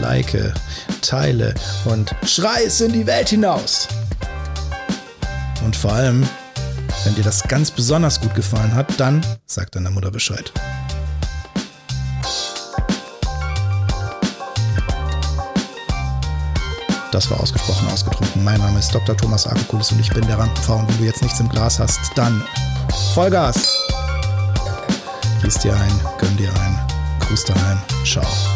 like, 0.00 0.52
teile 1.00 1.54
und 1.84 2.14
schrei 2.24 2.64
es 2.66 2.80
in 2.80 2.92
die 2.92 3.06
Welt 3.06 3.28
hinaus. 3.28 3.86
Und 5.64 5.76
vor 5.76 5.92
allem 5.92 6.26
wenn 7.04 7.14
dir 7.14 7.22
das 7.22 7.44
ganz 7.44 7.70
besonders 7.70 8.20
gut 8.20 8.34
gefallen 8.34 8.74
hat, 8.74 8.98
dann 8.98 9.24
sag 9.46 9.70
deiner 9.70 9.90
Mutter 9.90 10.10
Bescheid. 10.10 10.52
Das 17.12 17.30
war 17.30 17.38
ausgesprochen 17.40 17.86
ausgetrunken. 17.88 18.42
Mein 18.42 18.60
Name 18.60 18.80
ist 18.80 18.92
Dr. 18.92 19.16
Thomas 19.16 19.46
Akokulis 19.46 19.92
und 19.92 20.00
ich 20.00 20.10
bin 20.10 20.26
der 20.26 20.38
Rampenfrau. 20.38 20.78
Und 20.78 20.88
wenn 20.88 20.98
du 20.98 21.04
jetzt 21.04 21.22
nichts 21.22 21.38
im 21.38 21.48
Glas 21.48 21.78
hast, 21.78 22.00
dann 22.16 22.42
Vollgas! 23.14 23.75
Gieß 25.46 25.60
dir 25.60 25.76
ein, 25.76 26.00
gönn 26.18 26.36
dir 26.36 26.52
ein, 26.58 26.76
Gruß 27.20 27.44
daheim, 27.44 27.78
ciao. 28.04 28.55